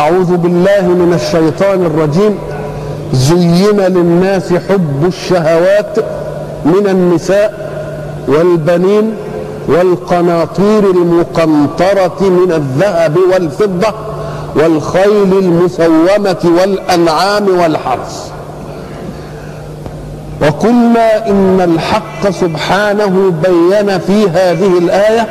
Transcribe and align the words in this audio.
أعوذ 0.00 0.36
بالله 0.36 0.82
من 0.82 1.12
الشيطان 1.14 1.84
الرجيم. 1.84 2.38
زين 3.12 3.80
للناس 3.80 4.52
حب 4.52 5.06
الشهوات 5.06 5.98
من 6.64 6.86
النساء 6.88 7.70
والبنين 8.28 9.14
والقناطير 9.68 10.90
المقنطرة 10.90 12.20
من 12.20 12.52
الذهب 12.52 13.16
والفضة 13.32 13.94
والخيل 14.56 15.32
المسومة 15.38 16.60
والأنعام 16.60 17.48
والحرث. 17.60 18.30
وقلنا 20.42 21.28
إن 21.28 21.60
الحق 21.74 22.30
سبحانه 22.30 23.32
بين 23.42 23.98
في 23.98 24.28
هذه 24.28 24.78
الآية 24.78 25.28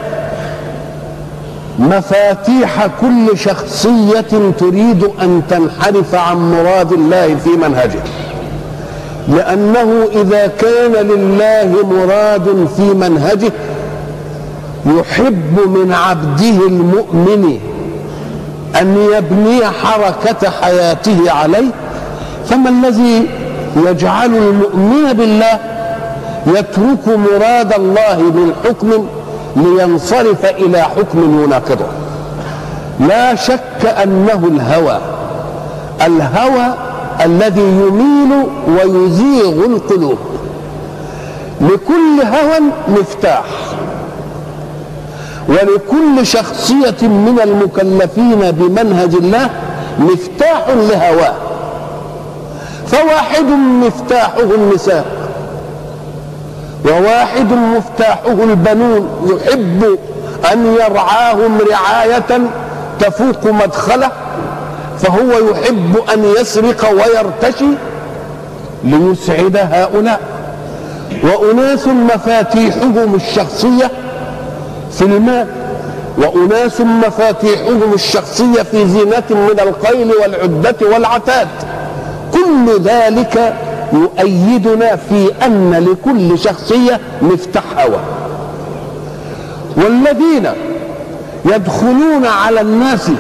مفاتيح 1.80 2.88
كل 3.02 3.38
شخصية 3.38 4.52
تريد 4.60 5.04
أن 5.22 5.42
تنحرف 5.50 6.16
عن 6.16 6.52
مراد 6.52 6.92
الله 6.92 7.36
في 7.36 7.50
منهجه. 7.50 8.00
لأنه 9.28 10.08
إذا 10.12 10.48
كان 10.48 10.92
لله 10.92 11.86
مراد 11.86 12.68
في 12.78 12.82
منهجه 12.82 13.52
يحب 14.86 15.60
من 15.68 15.94
عبده 15.94 16.68
المؤمن 16.68 17.60
أن 18.82 19.10
يبني 19.14 19.66
حركة 19.66 20.50
حياته 20.50 21.32
عليه. 21.32 21.72
فما 22.50 22.70
الذي 22.70 23.28
يجعل 23.76 24.36
المؤمن 24.36 25.14
بالله؟ 25.14 25.60
يترك 26.48 27.08
مراد 27.08 27.74
الله 27.74 28.20
من 28.20 28.54
حكم 28.66 29.08
لينصرف 29.56 30.46
إلى 30.46 30.82
حكم 30.84 31.44
يناقضه 31.44 31.86
لا 33.00 33.36
شك 33.36 33.86
أنه 34.04 34.50
الهوى 34.52 35.00
الهوى 36.06 36.74
الذي 37.26 37.62
يميل 37.62 38.48
ويزيغ 38.68 39.66
القلوب. 39.66 40.18
لكل 41.62 42.22
هوى 42.22 42.60
مفتاح. 42.88 43.44
ولكل 45.50 46.26
شخصية 46.26 47.08
من 47.08 47.40
المكلفين 47.44 48.52
بمنهج 48.52 49.16
الله 49.16 49.50
مفتاح 50.00 50.68
لهواه. 50.70 51.34
فواحد 52.88 53.46
مفتاحه 53.86 54.42
النساء. 54.56 55.06
وواحد 56.86 57.54
مفتاحه 57.54 58.44
البنون 58.44 59.10
يحب 59.36 59.98
أن 60.54 60.76
يرعاهم 60.76 61.58
رعاية 61.72 62.42
تفوق 63.00 63.46
مدخله 63.46 64.12
فهو 65.00 65.50
يحب 65.52 65.98
أن 66.14 66.24
يسرق 66.40 66.90
ويرتشي 66.92 67.66
ليسعد 68.84 69.58
هؤلاء. 69.58 70.20
وأناس 71.24 71.88
مفاتيحهم 71.88 73.16
الشخصية 73.16 73.92
في 74.92 75.02
المال 75.02 75.48
وأناس 76.18 76.82
مفاتيحهم 76.82 77.94
الشخصية 77.94 78.62
في 78.72 78.88
زينة 78.88 79.24
من 79.30 79.60
القيل 79.60 80.12
والعدة 80.22 80.76
والعتاد. 80.94 81.48
كل 82.34 82.82
ذلك 82.84 83.54
يؤيدنا 83.94 84.96
في 84.96 85.32
أن 85.46 85.88
لكل 85.92 86.40
شخصية 86.40 87.00
مفتاح 87.22 87.64
هوى. 87.78 88.00
والذين 89.78 90.50
يدخلون 91.46 92.26
على 92.26 92.62
الناس 92.62 93.12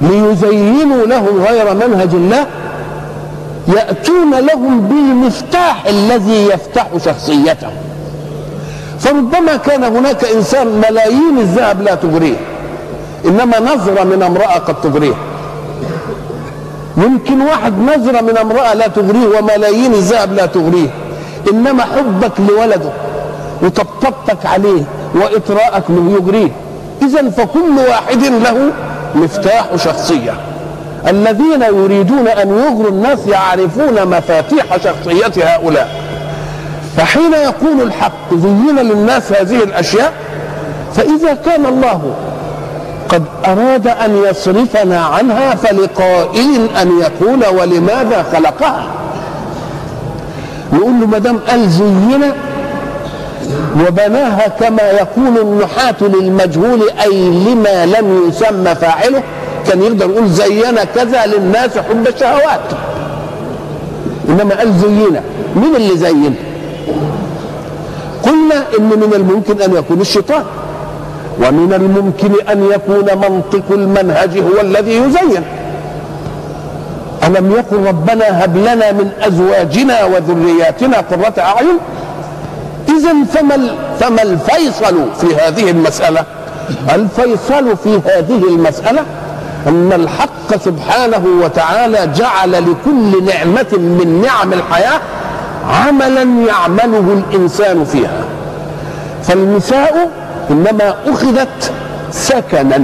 ليزينوا 0.00 1.06
لهم 1.06 1.42
غير 1.48 1.74
منهج 1.74 2.08
الله 2.14 2.46
يأتون 3.68 4.34
لهم 4.34 4.80
بالمفتاح 4.80 5.86
الذي 5.86 6.46
يفتح 6.46 6.86
شخصيته 7.04 7.70
فربما 9.00 9.56
كان 9.56 9.84
هناك 9.84 10.24
إنسان 10.24 10.66
ملايين 10.66 11.38
الذهب 11.38 11.82
لا 11.82 11.94
تغريه 11.94 12.36
إنما 13.24 13.60
نظره 13.60 14.04
من 14.04 14.22
امرأة 14.22 14.58
قد 14.58 14.80
تغريه. 14.80 15.14
يمكن 16.96 17.40
واحد 17.40 17.72
نظرة 17.78 18.20
من 18.20 18.38
امرأة 18.38 18.74
لا 18.74 18.86
تغريه 18.86 19.38
وملايين 19.38 19.92
الذهب 19.92 20.32
لا 20.32 20.46
تغريه. 20.46 20.88
إنما 21.52 21.82
حبك 21.82 22.32
لولده 22.48 22.90
وطبطبتك 23.62 24.46
عليه 24.46 24.82
وإطراءك 25.14 25.84
له 25.88 26.18
يغريه. 26.20 26.50
إذا 27.02 27.30
فكل 27.30 27.78
واحد 27.88 28.24
له 28.24 28.70
مفتاح 29.14 29.66
شخصية. 29.76 30.34
الذين 31.08 31.62
يريدون 31.62 32.28
أن 32.28 32.48
يغروا 32.48 32.88
الناس 32.90 33.18
يعرفون 33.26 34.06
مفاتيح 34.06 34.76
شخصية 34.76 35.54
هؤلاء. 35.54 36.02
فحين 36.96 37.32
يقول 37.32 37.82
الحق 37.82 38.34
زين 38.34 38.76
للناس 38.78 39.32
هذه 39.32 39.62
الأشياء 39.62 40.12
فإذا 40.94 41.34
كان 41.34 41.66
الله 41.66 42.14
قد 43.12 43.22
أراد 43.46 43.86
أن 43.86 44.24
يصرفنا 44.30 45.00
عنها 45.00 45.54
فلقائل 45.54 46.68
أن 46.82 47.00
يقول 47.00 47.46
ولماذا 47.60 48.26
خلقها. 48.32 48.86
نقول 50.72 51.00
له 51.00 51.06
ما 51.06 51.18
دام 51.18 51.38
قال 51.38 51.70
زينا 51.70 52.32
وبناها 53.86 54.48
كما 54.48 54.82
يقول 54.82 55.38
النحاة 55.38 55.96
للمجهول 56.00 56.90
أي 57.04 57.30
لما 57.30 57.86
لم 57.86 58.28
يسمى 58.28 58.74
فاعله. 58.74 59.22
كان 59.66 59.82
يقدر 59.82 60.10
يقول 60.10 60.28
زينا 60.28 60.84
كذا 60.84 61.26
للناس 61.26 61.78
حب 61.78 62.06
الشهوات. 62.08 62.60
إنما 64.28 64.54
قال 64.54 64.72
زينا 64.72 65.22
مين 65.56 65.76
اللي 65.76 65.96
زين؟ 65.96 66.34
قلنا 68.22 68.64
إن 68.78 68.88
من 68.88 69.12
الممكن 69.14 69.62
أن 69.62 69.76
يكون 69.76 70.00
الشيطان. 70.00 70.44
ومن 71.38 71.72
الممكن 71.72 72.48
أن 72.50 72.70
يكون 72.70 73.18
منطق 73.18 73.64
المنهج 73.70 74.38
هو 74.38 74.60
الذي 74.60 74.96
يزين. 74.96 75.42
ألم 77.26 77.52
يقل 77.52 77.86
ربنا 77.86 78.44
هب 78.44 78.56
لنا 78.56 78.92
من 78.92 79.10
أزواجنا 79.20 80.04
وذرياتنا 80.04 80.96
قرة 80.96 81.34
أعين؟ 81.38 81.78
إذا 82.88 83.14
فما 83.34 83.74
فما 84.00 84.22
الفيصل 84.22 84.96
في 85.20 85.36
هذه 85.36 85.70
المسألة؟ 85.70 86.24
الفيصل 86.94 87.76
في 87.76 88.00
هذه 88.06 88.48
المسألة 88.48 89.02
أن 89.66 89.92
الحق 89.92 90.56
سبحانه 90.64 91.24
وتعالى 91.44 92.06
جعل 92.06 92.52
لكل 92.52 93.24
نعمة 93.24 93.72
من 93.72 94.22
نعم 94.26 94.52
الحياة 94.52 95.00
عملا 95.70 96.22
يعمله 96.22 97.22
الإنسان 97.30 97.84
فيها. 97.84 98.24
فالنساء 99.22 100.10
إنما 100.50 100.94
أخذت 101.06 101.72
سكنا. 102.10 102.80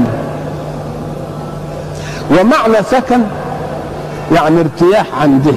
ومعنى 2.31 2.83
سكن 2.91 3.21
يعني 4.35 4.61
ارتياح 4.61 5.07
عندها 5.21 5.55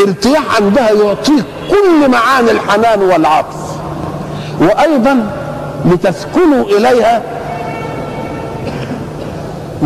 ارتياح 0.00 0.56
عندها 0.56 0.90
يعطيك 0.90 1.44
كل 1.70 2.10
معاني 2.10 2.50
الحنان 2.50 3.02
والعطف. 3.02 3.56
وأيضا 4.60 5.26
لتسكنوا 5.84 6.64
إليها 6.64 7.22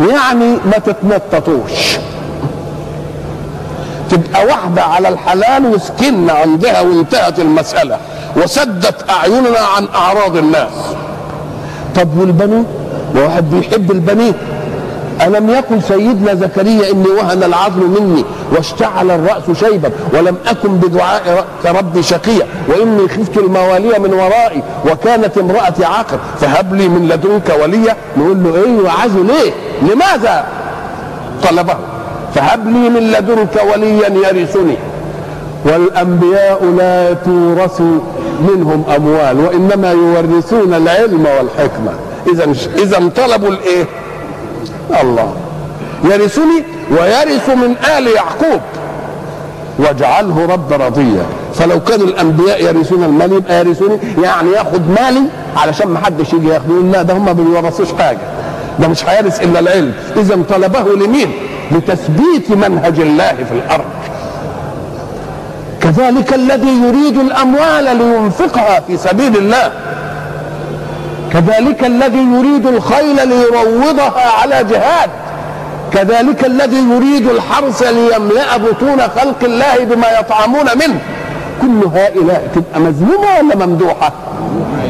يعني 0.09 0.51
ما 0.65 0.77
تتنططوش. 0.85 1.97
تبقى 4.09 4.45
واحدة 4.45 4.83
على 4.83 5.09
الحلال 5.09 5.65
وسكننا 5.65 6.33
عندها 6.33 6.81
وانتهت 6.81 7.39
المسألة. 7.39 7.97
وسدت 8.37 9.09
أعيننا 9.09 9.59
عن 9.77 9.87
أعراض 9.95 10.37
الناس. 10.37 10.71
طب 11.95 12.17
والبنين 12.17 12.65
وواحد 13.15 13.49
بيحب 13.51 13.91
البنين 13.91 14.33
ألم 15.27 15.49
يقل 15.49 15.83
سيدنا 15.83 16.33
زكريا 16.33 16.91
إني 16.91 17.07
وهن 17.07 17.43
العظم 17.43 17.79
مني 17.99 18.25
واشتعل 18.51 19.11
الرأس 19.11 19.57
شيبا 19.59 19.91
ولم 20.13 20.35
أكن 20.47 20.69
بدعاء 20.69 21.45
ربي 21.65 22.03
شقيا 22.03 22.47
وإني 22.67 23.07
خفت 23.07 23.37
الموالي 23.37 23.99
من 23.99 24.13
ورائي 24.13 24.63
وكانت 24.91 25.37
امرأتي 25.37 25.85
عاقر 25.85 26.19
فهب 26.41 26.73
لي 26.73 26.87
من 26.89 27.07
لدنك 27.07 27.61
وليا. 27.63 27.95
نقول 28.17 28.43
له 28.43 28.55
إيه؟ 28.55 28.81
وعزه 28.85 29.23
ليه؟ 29.23 29.51
لماذا؟ 29.81 30.45
طلبه. 31.43 31.77
فهب 32.35 32.67
لي 32.67 32.89
من 32.89 33.11
لدنك 33.11 33.63
وليا 33.73 34.09
يرثني. 34.09 34.77
والأنبياء 35.65 36.65
لا 36.77 37.13
تورث 37.13 37.81
منهم 38.41 38.83
أموال 38.95 39.39
وإنما 39.39 39.91
يورثون 39.91 40.73
العلم 40.73 41.25
والحكمة. 41.25 41.91
إذا 42.33 42.53
إذا 42.77 43.09
طلبوا 43.15 43.49
الإيه؟ 43.49 43.85
الله. 45.01 45.33
يرثني 46.03 46.63
ويرث 46.91 47.49
من 47.49 47.75
آل 47.97 48.07
يعقوب. 48.07 48.61
واجعله 49.79 50.45
رب 50.45 50.73
رضيا 50.73 51.25
فلو 51.53 51.79
كانوا 51.79 52.07
الأنبياء 52.07 52.63
يرثون 52.63 53.03
المال 53.03 53.33
يبقى 53.33 53.59
يرثوني. 53.59 53.99
يعني 54.23 54.51
ياخد 54.51 54.81
مالي 54.89 55.21
علشان 55.57 55.87
ما 55.87 55.99
حدش 55.99 56.33
يجي 56.33 56.47
ياخده 56.47 56.73
لا 56.91 57.01
ده 57.01 57.13
هم 57.13 57.25
ما 57.25 57.31
بيورثوش 57.31 57.87
حاجة. 57.99 58.19
ده 58.79 58.87
مش 58.87 59.05
هيرث 59.05 59.43
إلا 59.43 59.59
العلم. 59.59 59.93
إذا 60.17 60.39
طلبه 60.49 60.95
لمين؟ 60.95 61.31
لتثبيت 61.71 62.51
منهج 62.51 62.99
الله 62.99 63.35
في 63.49 63.51
الأرض. 63.51 63.85
كذلك 65.89 66.33
الذي 66.33 66.81
يريد 66.83 67.17
الأموال 67.17 67.97
لينفقها 67.97 68.79
في 68.87 68.97
سبيل 68.97 69.37
الله. 69.37 69.71
كذلك 71.33 71.85
الذي 71.85 72.17
يريد 72.17 72.65
الخيل 72.65 73.27
ليروضها 73.27 74.31
على 74.41 74.63
جهاد. 74.63 75.09
كذلك 75.93 76.45
الذي 76.45 76.77
يريد 76.77 77.27
الحرث 77.27 77.83
ليملأ 77.83 78.57
بطون 78.57 79.01
خلق 79.01 79.43
الله 79.43 79.77
بما 79.79 80.19
يطعمون 80.19 80.65
منه. 80.75 80.99
كل 81.61 81.97
هؤلاء 81.97 82.47
تبقى 82.55 82.79
مذمومة 82.79 83.27
ولا 83.39 83.65
ممدوحة؟ 83.65 84.11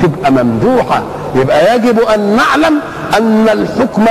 تبقى 0.04 0.32
ممدوحة. 0.32 1.02
يبقى 1.36 1.76
يجب 1.76 2.00
أن 2.00 2.20
نعلم 2.36 2.80
أن 3.18 3.50
الحكم 3.50 4.06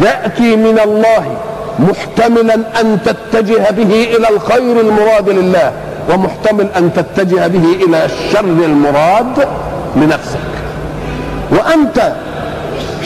يأتي 0.00 0.56
من 0.56 0.78
الله. 0.84 1.36
محتملا 1.78 2.54
أن 2.54 2.98
تتجه 3.04 3.70
به 3.70 4.16
إلى 4.16 4.28
الخير 4.30 4.80
المراد 4.80 5.28
لله 5.28 5.72
ومحتمل 6.10 6.66
أن 6.76 6.92
تتجه 6.94 7.46
به 7.46 7.64
إلى 7.86 8.04
الشر 8.04 8.44
المراد 8.44 9.48
لنفسك. 9.96 10.38
وأنت 11.50 12.12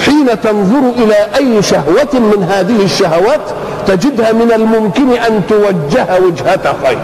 حين 0.05 0.41
تنظر 0.41 0.91
إلى 0.97 1.15
أي 1.37 1.63
شهوة 1.63 2.13
من 2.15 2.47
هذه 2.51 2.85
الشهوات 2.85 3.41
تجدها 3.87 4.33
من 4.33 4.53
الممكن 4.53 5.11
أن 5.13 5.43
توجه 5.49 6.07
وجهه 6.23 6.75
خير. 6.85 6.99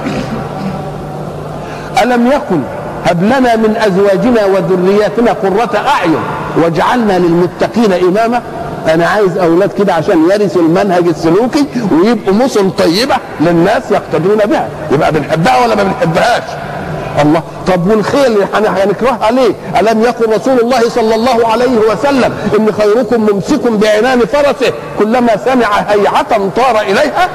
ألم 2.03 2.27
يكن 2.27 2.61
هب 3.07 3.23
لنا 3.23 3.57
من 3.57 3.77
أزواجنا 3.87 4.45
وذرياتنا 4.45 5.33
قرة 5.33 5.83
أعين 5.89 6.23
واجعلنا 6.57 7.19
للمتقين 7.19 7.93
إماما؟ 7.93 8.43
أنا 8.89 9.07
عايز 9.07 9.39
أولاد 9.39 9.73
كده 9.73 9.95
عشان 9.95 10.31
يرثوا 10.31 10.63
المنهج 10.63 11.09
السلوكي 11.09 11.67
ويبقوا 11.93 12.35
مسن 12.35 12.71
طيبة 12.71 13.15
للناس 13.41 13.83
يقتدون 13.91 14.37
بها. 14.37 14.69
يبقى 14.93 15.13
بنحبها 15.13 15.65
ولا 15.65 15.75
ما 15.75 15.83
بنحبهاش؟ 15.83 16.43
الله. 17.23 17.43
طب 17.67 17.87
والخيل 17.91 18.37
هنكرهها 18.55 19.31
ليه؟ 19.31 19.55
ألم 19.81 20.03
يقل 20.03 20.33
رسول 20.37 20.61
الله 20.61 20.89
صلى 20.89 21.15
الله 21.15 21.49
عليه 21.49 21.79
وسلم 21.93 22.33
إن 22.59 22.73
خيركم 22.73 23.27
ممسك 23.33 23.67
بعنان 23.67 24.21
فرسه 24.21 24.73
كلما 24.99 25.37
سمع 25.45 25.67
هيعة 25.89 26.49
طار 26.57 26.81
إليها؟ 26.81 27.29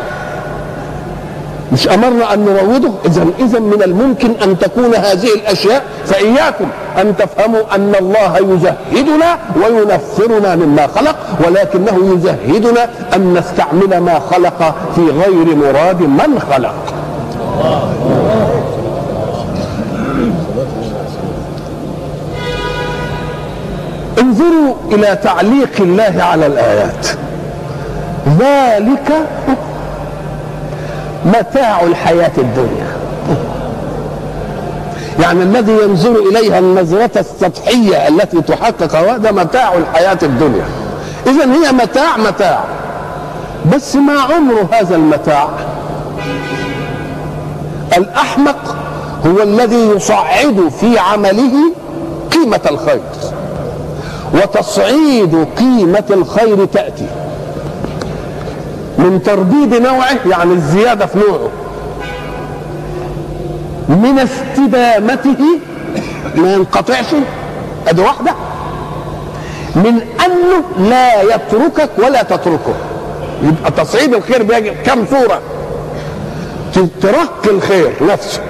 مش 1.73 1.88
أمرنا 1.88 2.33
أن 2.33 2.45
نروضه 2.45 2.94
اذا 3.05 3.25
اذا 3.39 3.59
من 3.59 3.83
الممكن 3.83 4.31
أن 4.44 4.59
تكون 4.59 4.95
هذه 4.95 5.33
الأشياء 5.35 5.83
فإياكم. 6.05 6.65
أن 6.97 7.17
تفهموا 7.17 7.75
أن 7.75 7.95
الله 7.99 8.38
يزهدنا 8.38 9.38
وينفرنا 9.55 10.55
مما 10.55 10.88
خلق 10.88 11.15
ولكنه 11.45 12.13
يزهدنا 12.13 12.89
أن 13.15 13.33
نستعمل 13.33 13.97
ما 13.97 14.19
خلق 14.19 14.75
في 14.95 15.01
غير 15.01 15.55
مراد 15.55 16.01
من 16.01 16.39
خلق. 16.51 16.75
انظروا 24.21 24.75
إلى 24.91 25.19
تعليق 25.23 25.71
الله 25.79 26.23
على 26.23 26.45
الآيات. 26.45 27.07
ذلك 28.39 29.11
متاع 31.25 31.81
الحياة 31.81 32.31
الدنيا. 32.38 32.87
يعني 35.19 35.44
الذي 35.44 35.72
ينظر 35.72 36.16
إليها 36.16 36.60
النظرة 36.60 37.12
السطحية 37.16 38.08
التي 38.08 38.42
تحقق 38.42 38.96
هذا 38.96 39.31
متاع 39.31 39.74
الحياة 39.74 40.18
الدنيا. 40.24 40.66
إذا 41.28 41.46
هي 41.46 41.72
متاع 41.72 42.18
متاع. 42.18 42.64
بس 43.74 43.96
ما 43.96 44.22
عمر 44.22 44.66
هذا 44.72 44.96
المتاع؟ 44.96 45.50
الأحمق 47.98 48.75
هو 49.25 49.44
الذي 49.44 49.90
يصعد 49.96 50.72
في 50.80 51.00
عمله 51.00 51.54
قيمة 52.31 52.62
الخير. 52.72 53.02
وتصعيد 54.34 55.48
قيمة 55.58 56.04
الخير 56.10 56.66
تأتي. 56.66 57.08
من 58.98 59.22
ترديد 59.25 59.81
نوعه 59.81 60.18
يعني 60.30 60.54
الزيادة 60.54 61.06
في 61.06 61.18
نوعه. 61.18 61.50
من 63.89 64.19
استدامته 64.19 65.60
ما 66.36 66.54
ينقطعش 66.54 67.06
أدي 67.88 68.01
واحدة 68.01 68.31
من 69.75 70.01
أنه 70.25 70.89
لا 70.89 71.22
يتركك 71.22 71.89
ولا 71.98 72.24
تتركه. 72.24 72.74
يبقى 73.44 73.72
تصعيد 73.72 74.13
الخير 74.13 74.44
بيجي 74.44 74.69
كم 74.69 75.06
صورة؟ 75.06 75.42
ترك 77.01 77.48
الخير 77.51 77.94
نفسه. 78.01 78.42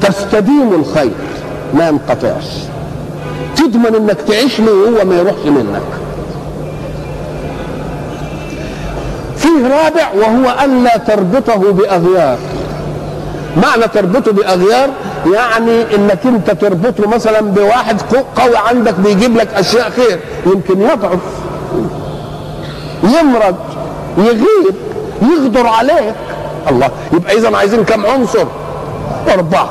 تستديم 0.00 0.72
الخير 0.72 1.12
ما 1.74 1.88
ينقطعش. 1.88 2.44
تضمن 3.56 3.94
إنك 3.94 4.16
تعيش 4.28 4.60
له 4.60 4.72
وهو 4.72 5.04
ما 5.04 5.16
يروحش 5.16 5.46
منك. 5.46 5.82
فيه 9.36 9.68
رابع 9.68 10.08
وهو 10.14 10.50
أن 10.50 10.84
لا 10.84 10.96
تربطه 10.96 11.72
بأغيار. 11.72 12.38
معنى 13.62 13.88
تربطه 13.88 14.32
بأغيار؟ 14.32 14.90
يعني 15.32 15.94
إنك 15.94 16.18
أنت 16.24 16.50
تربطه 16.50 17.08
مثلا 17.08 17.40
بواحد 17.40 18.02
قوي 18.36 18.56
عندك 18.56 18.94
بيجيب 18.94 19.36
لك 19.36 19.54
أشياء 19.54 19.90
خير 19.90 20.20
يمكن 20.46 20.80
يضعف 20.80 21.18
يمرض 23.02 23.56
يغيب 24.18 24.74
يغدر 25.22 25.66
عليك. 25.66 26.14
الله 26.70 26.90
يبقى 27.12 27.36
اذا 27.36 27.56
عايزين 27.56 27.84
كم 27.84 28.06
عنصر؟ 28.06 28.46
أربعة. 29.34 29.70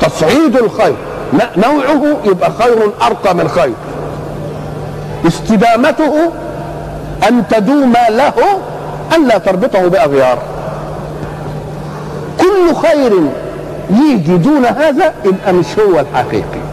تصعيد 0.00 0.56
الخير. 0.56 0.94
نوعه 1.56 2.16
يبقى 2.24 2.52
خير 2.58 2.90
أرقى 3.02 3.34
من 3.34 3.48
خير. 3.48 3.74
استدامته 5.26 6.32
أن 7.28 7.48
تدوم 7.50 7.92
له 8.10 8.34
ألا 9.16 9.38
تربطه 9.38 9.88
بأغيار. 9.88 10.38
كل 12.40 12.74
خير 12.74 13.12
يجي 13.90 14.36
دون 14.36 14.64
هذا 14.66 15.12
يبقى 15.24 15.52
مش 15.52 15.66
هو 15.78 16.00
الحقيقي. 16.00 16.64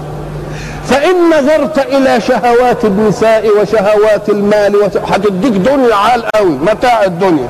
فإن 0.85 1.15
نظرت 1.29 1.77
إلى 1.77 2.21
شهوات 2.21 2.85
النساء 2.85 3.45
وشهوات 3.61 4.29
المال 4.29 4.75
هتديك 5.11 5.53
دنيا 5.53 5.95
عال 5.95 6.23
قوي 6.35 6.49
متاع 6.49 7.03
الدنيا. 7.03 7.47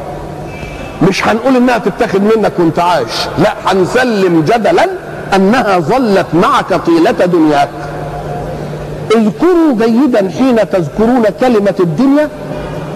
مش 1.09 1.27
هنقول 1.27 1.55
إنها 1.55 1.77
تتاخد 1.77 2.21
منك 2.21 2.51
وأنت 2.59 2.79
عايش 2.79 3.27
لا 3.37 3.53
هنسلم 3.65 4.41
جدلا 4.41 4.87
أنها 5.35 5.79
ظلت 5.79 6.25
معك 6.33 6.73
طيلة 6.73 7.11
دنياك. 7.11 7.69
اذكروا 9.15 9.73
جيدا 9.79 10.31
حين 10.37 10.69
تذكرون 10.69 11.23
كلمة 11.39 11.75
الدنيا 11.79 12.29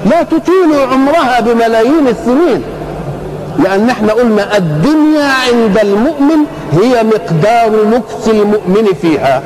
لا 0.06 0.24
تطيل 0.24 0.90
عمرها 0.92 1.40
بملايين 1.40 2.08
السنين. 2.08 2.64
لأن 3.60 3.90
إحنا 3.90 4.14
قلنا 4.14 4.58
الدنيا 4.58 5.24
عند 5.48 5.78
المؤمن 5.78 6.38
هي 6.72 7.04
مقدار 7.04 7.72
مكس 7.86 8.28
المؤمن 8.28 8.88
فيها. 9.02 9.42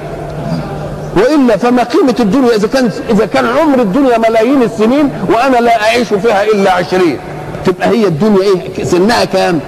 وإلا 1.18 1.58
فما 1.58 1.84
قيمة 1.84 2.16
الدنيا 2.20 2.56
إذا 2.56 2.68
كان 2.68 2.90
إذا 3.10 3.26
كان 3.26 3.46
عمر 3.46 3.80
الدنيا 3.82 4.18
ملايين 4.18 4.62
السنين 4.64 5.10
وأنا 5.30 5.58
لا 5.58 5.82
أعيش 5.84 6.08
فيها 6.08 6.44
إلا 6.44 6.72
عشرين. 6.72 7.18
تبقى 7.66 7.90
هي 7.90 8.08
الدنيا 8.08 8.42
إيه؟ 8.42 8.84
سنها 8.84 9.26
كام؟ 9.26 9.60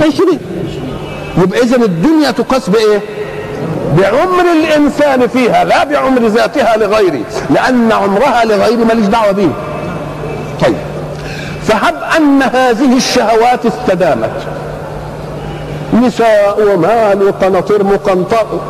عشرين. 0.00 0.38
يبقى 1.42 1.62
إذا 1.62 1.76
الدنيا 1.76 2.30
تقاس 2.30 2.68
بإيه؟ 2.70 3.00
بعمر 3.98 4.44
الإنسان 4.60 5.26
فيها 5.26 5.64
لا 5.64 5.84
بعمر 5.84 6.26
ذاتها 6.26 6.76
لغيره 6.76 7.20
لأن 7.50 7.92
عمرها 7.92 8.44
لغيره 8.44 8.84
ماليش 8.84 9.06
دعوة 9.06 9.32
به 9.32 9.48
طيب. 10.60 10.76
فهب 11.72 11.94
أن 12.16 12.42
هذه 12.42 12.96
الشهوات 12.96 13.66
استدامت. 13.66 14.30
نساء 16.02 16.58
ومال 16.60 17.22
وقناطير 17.22 17.84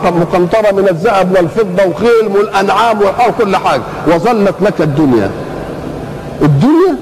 مقنطرة 0.05 0.73
من 0.73 0.89
الذهب 0.91 1.33
والفضة 1.37 1.85
وخيل 1.85 2.37
والأنعام 2.37 2.99
وكل 3.29 3.57
حاجة. 3.57 3.83
وظلت 4.07 4.55
لك 4.61 4.81
الدنيا. 4.81 5.31
الدنيا؟ 6.43 6.97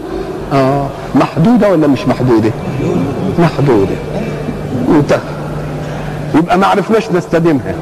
آه. 0.52 0.86
محدودة 1.14 1.68
ولا 1.68 1.86
مش 1.86 2.08
محدودة؟ 2.08 2.50
محدودة. 3.38 3.96
انتهى. 4.88 5.18
يبقى 6.34 6.58
ما 6.58 6.66
عرفناش 6.66 7.10
نستديمها. 7.10 7.74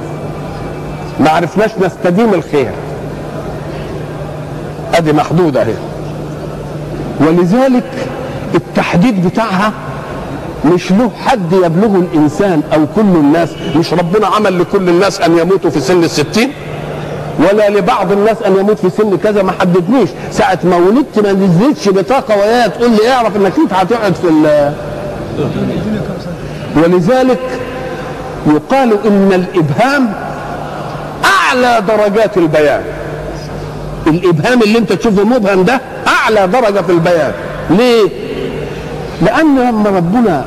ما 1.21 1.31
عرفناش 1.31 1.71
نستديم 1.81 2.35
الخير. 2.35 2.71
أدي 4.95 5.13
محدودة 5.13 5.63
اهي 5.63 5.75
ولذلك 7.21 7.85
التحديد 8.55 9.27
بتاعها 9.27 9.73
مش 10.65 10.93
له 10.93 11.11
حد 11.27 11.53
يبلغه 11.53 11.97
الإنسان 12.13 12.63
أو 12.75 12.87
كل 12.97 13.01
الناس 13.01 13.49
مش 13.77 13.93
ربنا 13.93 14.27
عمل 14.27 14.59
لكل 14.61 14.89
الناس 14.89 15.21
أن 15.21 15.39
يموتوا 15.39 15.71
في 15.71 15.81
سن 15.81 16.05
الستين؟ 16.05 16.53
ولا 17.39 17.69
لبعض 17.71 18.13
الناس 18.13 18.43
أن 18.47 18.57
يموت 18.57 18.79
في 18.79 18.91
سن 18.91 19.17
كذا 19.17 19.43
ما 19.43 19.53
حددنيش. 19.61 20.09
ساعة 20.33 20.59
ما 20.65 20.77
ولدت 20.77 21.19
ما 21.19 21.33
نزلتش 21.33 21.89
بطاقة 21.89 22.37
وياها 22.37 22.67
تقول 22.67 22.91
لي 22.91 23.11
اعرف 23.13 23.37
إنك 23.37 23.53
أنت 23.59 23.73
هتقعد 23.73 24.15
في 24.15 24.29
ال 24.29 24.73
ولذلك 26.77 27.39
يقال 28.47 29.07
إن 29.07 29.33
الإبهام 29.33 30.13
أعلى 31.25 31.83
درجات 31.89 32.37
البيان. 32.39 32.83
الإبهام 34.07 34.63
اللي 34.63 34.79
أنت 34.79 34.93
تشوفه 34.93 35.25
مبهم 35.25 35.63
ده 35.65 35.81
أعلى 36.29 36.47
درجة 36.47 36.81
في 36.81 36.93
البيان. 36.93 37.33
ليه؟ 37.71 38.09
لأن 39.23 39.59
لما 39.59 39.91
ربنا 39.91 40.45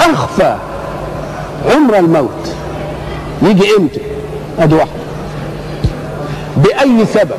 أخفى 0.00 0.56
عمر 1.74 1.98
الموت. 1.98 2.54
يجي 3.42 3.64
إمتى؟ 3.78 4.00
أدي 4.58 4.74
واحدة 4.74 4.90
بأي 6.56 7.06
سبب؟ 7.06 7.30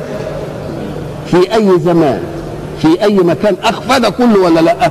في 1.26 1.54
أي 1.54 1.78
زمان؟ 1.80 2.22
في 2.82 3.02
أي 3.02 3.14
مكان؟ 3.16 3.56
أخفى 3.64 4.00
ده 4.00 4.10
كله 4.10 4.40
ولا 4.40 4.60
لأ؟ 4.60 4.90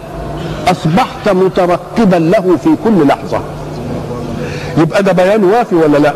أصبحت 0.68 1.30
مترقبا 1.30 2.16
له 2.16 2.58
في 2.63 2.70
كل 2.84 3.08
لحظة. 3.08 3.39
يبقى 4.77 5.04
ده 5.04 5.12
بيان 5.12 5.44
وافي 5.44 5.75
ولا 5.75 5.98
لأ؟ 5.98 6.13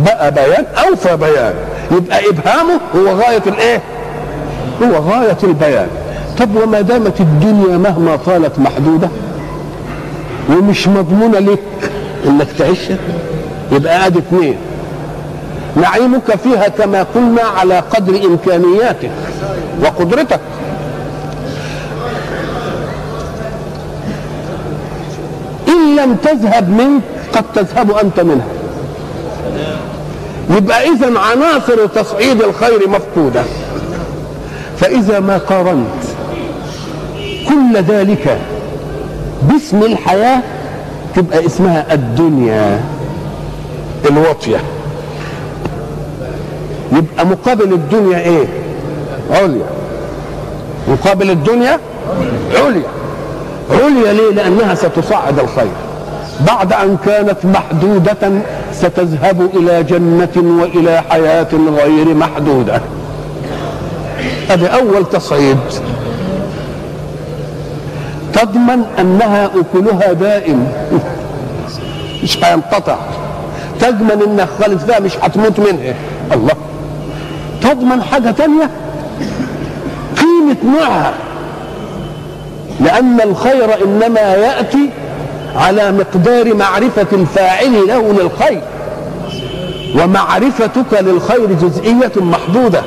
بقى 0.00 0.30
بيان 0.30 0.64
أوفى 0.88 1.16
بيان. 1.16 1.54
يبقى 1.90 2.28
إبهامه 2.28 2.80
هو 2.96 3.08
غاية 3.08 3.42
الإيه؟ 3.46 3.82
هو 4.82 5.10
غاية 5.10 5.38
البيان. 5.44 5.88
طب 6.38 6.56
وما 6.56 6.80
دامت 6.80 7.20
الدنيا 7.20 7.76
مهما 7.76 8.16
طالت 8.16 8.58
محدودة 8.58 9.08
ومش 10.50 10.88
مضمونة 10.88 11.38
لك 11.38 11.58
إنك 12.26 12.46
تعيشها 12.58 12.96
يبقى 13.72 14.06
ادي 14.06 14.18
اثنين 14.18 14.56
نعيمك 15.76 16.36
فيها 16.42 16.68
كما 16.68 17.02
قلنا 17.14 17.42
على 17.42 17.78
قدر 17.78 18.24
إمكانياتك 18.24 19.10
وقدرتك. 19.84 20.40
إن 25.68 25.96
لم 25.96 26.14
تذهب 26.14 26.68
منك 26.70 27.02
قد 27.32 27.44
تذهب 27.54 27.90
أنت 27.90 28.20
منها. 28.20 28.46
يبقى 30.50 30.88
اذا 30.88 31.18
عناصر 31.18 31.86
تصعيد 31.86 32.42
الخير 32.42 32.88
مفقودة. 32.88 33.42
فإذا 34.82 35.20
ما 35.20 35.38
قارنت 35.38 36.02
كل 37.48 37.76
ذلك 37.76 38.38
باسم 39.42 39.82
الحياة 39.82 40.40
تبقى 41.16 41.46
اسمها 41.46 41.94
الدنيا. 41.94 42.80
الواطيه 44.10 44.60
يبقى 46.92 47.26
مقابل 47.26 47.72
الدنيا 47.72 48.18
إيه؟ 48.18 48.46
عليا. 49.30 49.66
مقابل 50.88 51.30
الدنيا 51.30 51.78
عليا. 52.54 52.82
عليا 53.70 54.12
ليه؟ 54.12 54.30
لأنها 54.30 54.74
ستصعد 54.74 55.38
الخير. 55.38 55.72
بعد 56.46 56.72
أن 56.72 56.96
كانت 57.06 57.36
محدودة 57.44 58.30
ستذهب 58.72 59.50
إلى 59.54 59.82
جنة 59.82 60.62
وإلى 60.62 61.02
حياة 61.10 61.48
غير 61.76 62.14
محدودة. 62.14 62.80
هذا 64.48 64.66
أول 64.66 65.08
تصعيد. 65.08 65.58
تضمن 68.32 68.84
أنها 68.98 69.46
أكلها 69.46 70.12
دائم. 70.12 70.72
مش 72.22 72.44
هينقطع 72.44 72.96
تضمن 73.80 74.22
انك 74.26 74.48
خالد 74.60 74.78
فيها 74.78 75.00
مش 75.00 75.12
هتموت 75.22 75.58
منها 75.60 75.94
الله. 76.32 76.54
تضمن 77.62 78.02
حاجة 78.02 78.30
تانية؟ 78.30 78.70
قيمة 80.16 80.56
نوعها 80.76 81.14
لأن 82.80 83.20
الخير 83.20 83.84
إنما 83.84 84.20
يأتي 84.20 84.90
على 85.56 85.92
مقدار 85.92 86.54
معرفة 86.54 87.06
الفاعل 87.12 87.86
له 87.88 88.12
للخير. 88.12 88.60
ومعرفتك 90.02 91.00
للخير 91.00 91.52
جزئية 91.52 92.12
محدودة. 92.16 92.82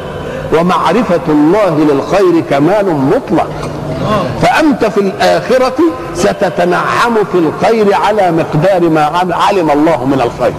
ومعرفة 0.53 1.21
الله 1.29 1.77
للخير 1.79 2.43
كمال 2.49 2.85
مطلق. 2.95 3.69
فأنت 4.41 4.85
في 4.85 4.97
الآخرة 4.99 5.75
ستتنعم 6.13 7.15
في 7.31 7.37
الخير 7.37 7.93
على 7.93 8.31
مقدار 8.31 8.89
ما 8.89 9.01
علم 9.31 9.71
الله 9.71 10.05
من 10.05 10.21
الخير. 10.21 10.53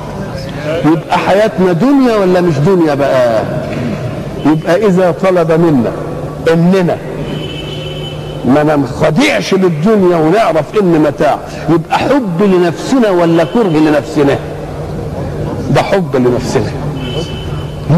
يبقى 0.84 1.18
حياتنا 1.18 1.72
دنيا 1.72 2.16
ولا 2.16 2.40
مش 2.40 2.58
دنيا 2.58 2.94
بقى؟ 2.94 3.42
يبقى 4.46 4.86
إذا 4.86 5.14
طلب 5.22 5.52
منا 5.52 5.92
إننا 6.52 6.96
ما 8.44 8.62
ننخدعش 8.62 9.54
للدنيا 9.54 10.16
ونعرف 10.16 10.64
إن 10.80 11.00
متاع. 11.06 11.38
يبقى 11.70 11.98
حب 11.98 12.42
لنفسنا 12.42 13.10
ولا 13.10 13.44
كره 13.44 13.62
لنفسنا؟ 13.68 14.38
ده 15.70 15.82
حب 15.82 16.16
لنفسنا. 16.16 16.70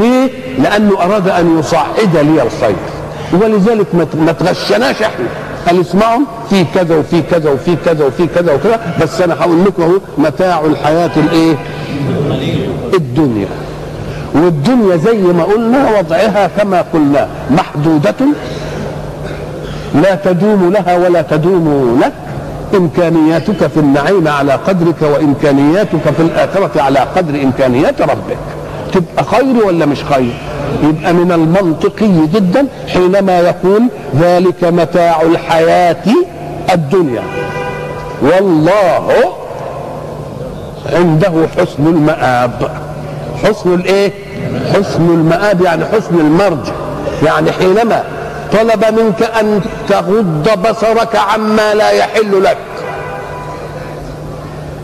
ليه؟ 0.00 0.30
لأنه 0.58 1.02
أراد 1.02 1.28
أن 1.28 1.58
يصعد 1.58 2.16
لي 2.16 2.42
الخير 2.42 2.76
ولذلك 3.32 3.86
ما 4.14 4.32
تغشناش 4.32 5.02
إحنا. 5.02 5.26
قال 5.66 5.80
اسمعوا 5.80 6.20
في 6.50 6.64
كذا 6.74 6.96
وفي 6.96 7.22
كذا 7.22 7.50
وفي 7.50 7.76
كذا 7.84 8.04
وفي 8.04 8.26
كذا 8.26 8.54
وكذا 8.54 8.80
بس 9.02 9.20
أنا 9.20 9.34
هقول 9.34 9.64
لكم 9.64 9.82
أهو 9.82 9.98
متاع 10.18 10.60
الحياة 10.60 11.10
الإيه؟ 11.16 11.56
الدنيا. 12.94 13.48
والدنيا 14.34 14.96
زي 14.96 15.18
ما 15.18 15.44
قلنا 15.44 15.98
وضعها 15.98 16.50
كما 16.58 16.84
قلنا 16.92 17.28
محدودة. 17.50 18.14
لا 19.94 20.14
تدوم 20.14 20.72
لها 20.72 20.96
ولا 20.96 21.22
تدوم 21.22 22.00
لك. 22.04 22.12
إمكانياتك 22.74 23.66
في 23.66 23.76
النعيم 23.76 24.28
على 24.28 24.52
قدرك 24.52 25.02
وإمكانياتك 25.02 26.10
في 26.16 26.22
الآخرة 26.22 26.82
على 26.82 26.98
قدر 26.98 27.42
إمكانيات 27.42 28.02
ربك. 28.02 28.38
تبقى 28.92 29.24
خير 29.24 29.66
ولا 29.66 29.86
مش 29.86 30.04
خير؟ 30.04 30.34
يبقى 30.82 31.12
من 31.12 31.32
المنطقي 31.32 32.26
جدا 32.34 32.66
حينما 32.88 33.38
يقول 33.40 33.82
ذلك 34.20 34.64
متاع 34.64 35.22
الحياة 35.22 36.04
الدنيا. 36.74 37.22
والله 38.22 39.08
عنده 40.92 41.32
حسن 41.58 41.86
المآب. 41.86 42.70
حسن 43.44 43.74
الايه؟ 43.74 44.12
حسن 44.74 45.02
المآب 45.10 45.60
يعني 45.62 45.84
حسن 45.84 46.14
المرجع 46.20 46.72
يعني 47.22 47.52
حينما 47.52 48.04
طلب 48.52 48.84
منك 49.00 49.22
أن 49.40 49.60
تغض 49.88 50.68
بصرك 50.68 51.16
عما 51.16 51.74
لا 51.74 51.90
يحل 51.90 52.42
لك. 52.44 52.56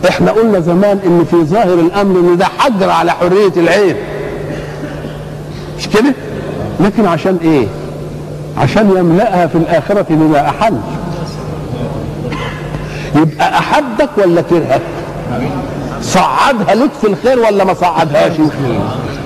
إحنا 0.09 0.31
قلنا 0.31 0.59
زمان 0.59 0.99
ان 1.05 1.25
في 1.31 1.43
ظاهر 1.43 1.73
الامر 1.73 2.19
ان 2.19 2.37
ده 2.37 2.45
حجر 2.57 2.89
على 2.89 3.11
حرية 3.11 3.51
العين. 3.57 3.95
مش 5.79 5.87
كده؟ 5.89 6.13
لكن 6.79 7.05
عشان 7.05 7.37
إيه؟ 7.43 7.67
عشان 8.57 8.89
يملأها 8.97 9.47
في 9.47 9.55
الآخرة 9.57 10.05
بما 10.09 10.49
أحل. 10.49 10.77
يبقى 13.15 13.57
أحبك 13.59 14.09
ولا 14.17 14.41
كرهك؟ 14.41 14.81
صعدها 16.01 16.75
لك 16.75 16.89
في 17.01 17.07
الخير 17.07 17.39
ولا 17.39 17.63
ما 17.63 17.73
صعدهاش؟ 17.73 18.31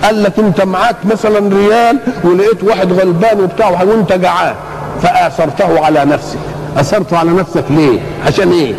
قال 0.03 0.24
لك 0.24 0.39
انت 0.39 0.62
معاك 0.62 0.95
مثلا 1.05 1.55
ريال 1.55 1.98
ولقيت 2.24 2.63
واحد 2.63 2.93
غلبان 2.93 3.39
وبتاع 3.39 3.69
وانت 3.83 4.13
جعان 4.13 4.53
فآثرته 5.01 5.86
على 5.86 6.05
نفسك. 6.05 6.38
أثرته 6.77 7.17
على 7.17 7.31
نفسك 7.31 7.63
ليه؟ 7.69 8.00
عشان 8.27 8.51
إيه؟ 8.51 8.74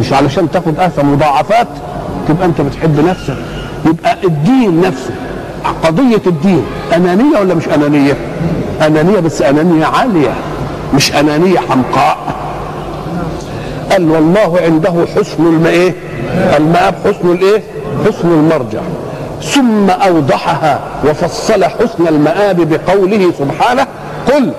مش 0.00 0.12
علشان 0.12 0.50
تاخد 0.50 0.78
اثر 0.78 1.04
مضاعفات 1.04 1.66
تبقى 2.28 2.46
أنت 2.46 2.60
بتحب 2.60 3.06
نفسك. 3.08 3.36
يبقى 3.86 4.16
الدين 4.24 4.80
نفسه. 4.80 5.14
قضية 5.84 6.22
الدين 6.26 6.64
أنانية 6.96 7.38
ولا 7.40 7.54
مش 7.54 7.68
أنانية؟ 7.68 8.16
أنانية 8.86 9.20
بس 9.20 9.42
أنانية 9.42 9.86
عالية 9.86 10.34
مش 10.94 11.12
أنانية 11.12 11.58
حمقاء. 11.58 12.16
قال 13.90 14.10
والله 14.10 14.60
عنده 14.64 15.06
حسن 15.16 15.46
الماء 15.46 15.92
المآب 16.56 16.94
حسن 17.04 17.30
الايه؟ 17.32 17.62
حسن 18.06 18.28
المرجع. 18.28 18.80
ثم 19.42 19.90
أوضحها 19.90 20.80
وفصل 21.08 21.64
حسن 21.64 22.06
المآب 22.08 22.60
بقوله 22.70 23.32
سبحانه 23.38 23.86
قل 24.32 24.52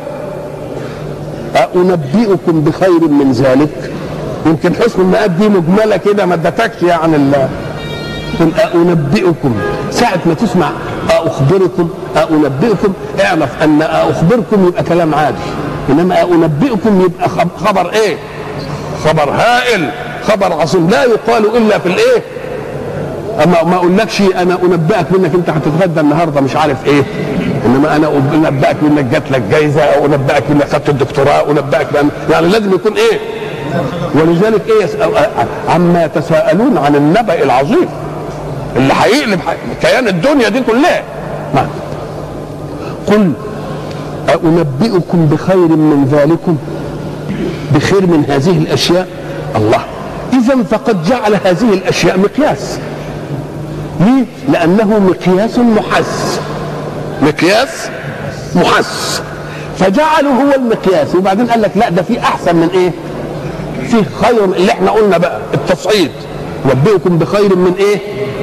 أنبئكم 1.75 2.61
بخير 2.61 3.07
من 3.07 3.31
ذلك؟ 3.31 3.91
يمكن 4.45 4.75
حسن 4.75 5.01
المآب 5.01 5.37
دي 5.39 5.49
مجملة 5.49 5.97
كده 5.97 6.25
ما 6.25 6.33
ادتكش 6.33 6.83
يعني 6.83 7.15
قل 8.39 8.49
أنبئكم 8.75 9.55
ساعة 9.91 10.19
ما 10.25 10.33
تسمع 10.33 10.69
أخبركم 11.09 11.89
أنبئكم 12.31 12.93
اعرف 13.25 13.63
أن 13.63 13.81
أخبركم 13.81 14.67
يبقى 14.67 14.83
كلام 14.83 15.15
عادي. 15.15 15.37
إنما 15.89 16.21
أنبئكم 16.23 17.01
يبقى 17.01 17.29
خبر 17.65 17.89
إيه؟ 17.93 18.17
خبر 19.05 19.29
هائل 19.29 19.89
خبر 20.27 20.53
عظيم. 20.53 20.89
لا 20.89 21.03
يقال 21.03 21.57
إلا 21.57 21.79
في 21.79 21.85
الإيه؟ 21.85 22.23
أما 23.43 23.63
ما 23.63 23.75
أقولكش 23.75 24.21
أنا 24.21 24.57
أنبئك 24.63 25.11
منك 25.11 25.35
أنت 25.35 25.49
هتتغدى 25.49 25.99
النهارده 25.99 26.41
مش 26.41 26.55
عارف 26.55 26.85
إيه. 26.85 27.03
إنما 27.65 27.95
أنا 27.95 28.07
أنبئك 28.47 28.75
منك 28.83 29.03
جات 29.05 29.31
لك 29.31 29.41
جايزة 29.51 29.81
أو 29.81 30.05
أنبئك 30.05 30.43
منك 30.49 30.63
خدت 30.73 30.89
الدكتوراه 30.89 31.51
أنبئك 31.51 31.87
بأن 31.93 32.09
يعني 32.31 32.47
لازم 32.47 32.73
يكون 32.73 32.93
إيه؟ 32.93 33.19
ولذلك 34.15 34.61
إيه 34.69 34.87
عما 35.69 36.03
يتساءلون 36.05 36.77
عن 36.77 36.95
النبأ 36.95 37.43
العظيم. 37.43 37.87
اللي 38.75 38.93
هيقلب 39.01 39.39
كيان 39.81 40.07
الدنيا 40.07 40.49
دي 40.49 40.61
كلها. 40.61 41.03
ما. 41.55 41.67
قل 43.07 43.33
أنبئكم 44.43 45.25
بخير 45.25 45.67
من 45.67 46.07
ذلكم؟ 46.11 46.57
بخير 47.75 48.01
من 48.01 48.25
هذه 48.29 48.57
الأشياء؟ 48.57 49.07
الله. 49.55 49.79
إذا 50.33 50.63
فقد 50.71 51.03
جعل 51.03 51.33
هذه 51.33 51.73
الأشياء 51.73 52.19
مقياس. 52.19 52.79
ليه؟ 53.99 54.25
لأنه 54.49 54.99
مقياس 54.99 55.59
محس. 55.59 56.39
مقياس 57.21 57.89
محس. 58.55 59.21
فجعله 59.79 60.29
هو 60.29 60.55
المقياس. 60.55 61.15
وبعدين 61.15 61.47
قال 61.47 61.61
لك 61.61 61.71
لا 61.75 61.89
ده 61.89 62.01
في 62.01 62.19
أحسن 62.19 62.55
من 62.55 62.69
إيه؟ 62.73 62.91
فيه 63.91 64.03
خير 64.21 64.43
اللي 64.43 64.71
إحنا 64.71 64.91
قلنا 64.91 65.17
بقى 65.17 65.39
التصعيد. 65.53 66.11
نبئكم 66.65 67.17
بخير 67.17 67.55
من 67.55 67.73
إيه؟ 67.79 67.97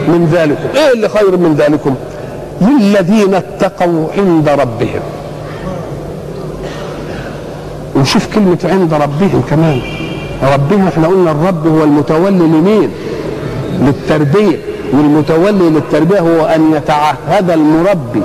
من 0.08 0.28
ذلكم. 0.32 0.78
إيه 0.78 0.92
اللي 0.92 1.08
خير 1.08 1.36
من 1.36 1.54
ذلكم؟ 1.54 1.94
للذين 2.60 3.34
اتقوا 3.34 4.06
عند 4.18 4.48
ربهم. 4.48 5.00
وشوف 7.96 8.34
كلمة 8.34 8.58
عند 8.64 8.94
ربهم 8.94 9.42
كمان. 9.50 9.80
ربهم 10.54 10.88
إحنا 10.88 11.08
قلنا 11.08 11.30
الرب 11.30 11.66
هو 11.66 11.84
المتولي 11.84 12.30
لمين؟ 12.30 12.90
للتربية. 13.80 14.58
والمتولي 14.92 15.70
للتربية 15.70 16.20
هو 16.20 16.46
أن 16.46 16.72
يتعهد 16.72 17.50
المربي. 17.50 18.22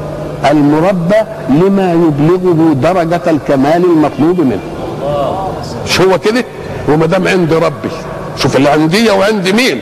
المربى 0.51 1.15
لما 1.49 1.93
يبلغه 1.93 2.73
درجة 2.73 3.21
الكمال 3.27 3.83
المطلوب 3.85 4.39
منه. 4.39 4.59
مش 5.85 6.01
هو 6.01 6.19
كده؟ 6.19 6.45
وما 6.89 7.05
دام 7.05 7.27
عند 7.27 7.53
ربي. 7.53 7.89
شوف 8.37 8.55
اللي 8.55 8.69
عندي 8.69 9.09
وعند 9.09 9.49
مين؟ 9.49 9.81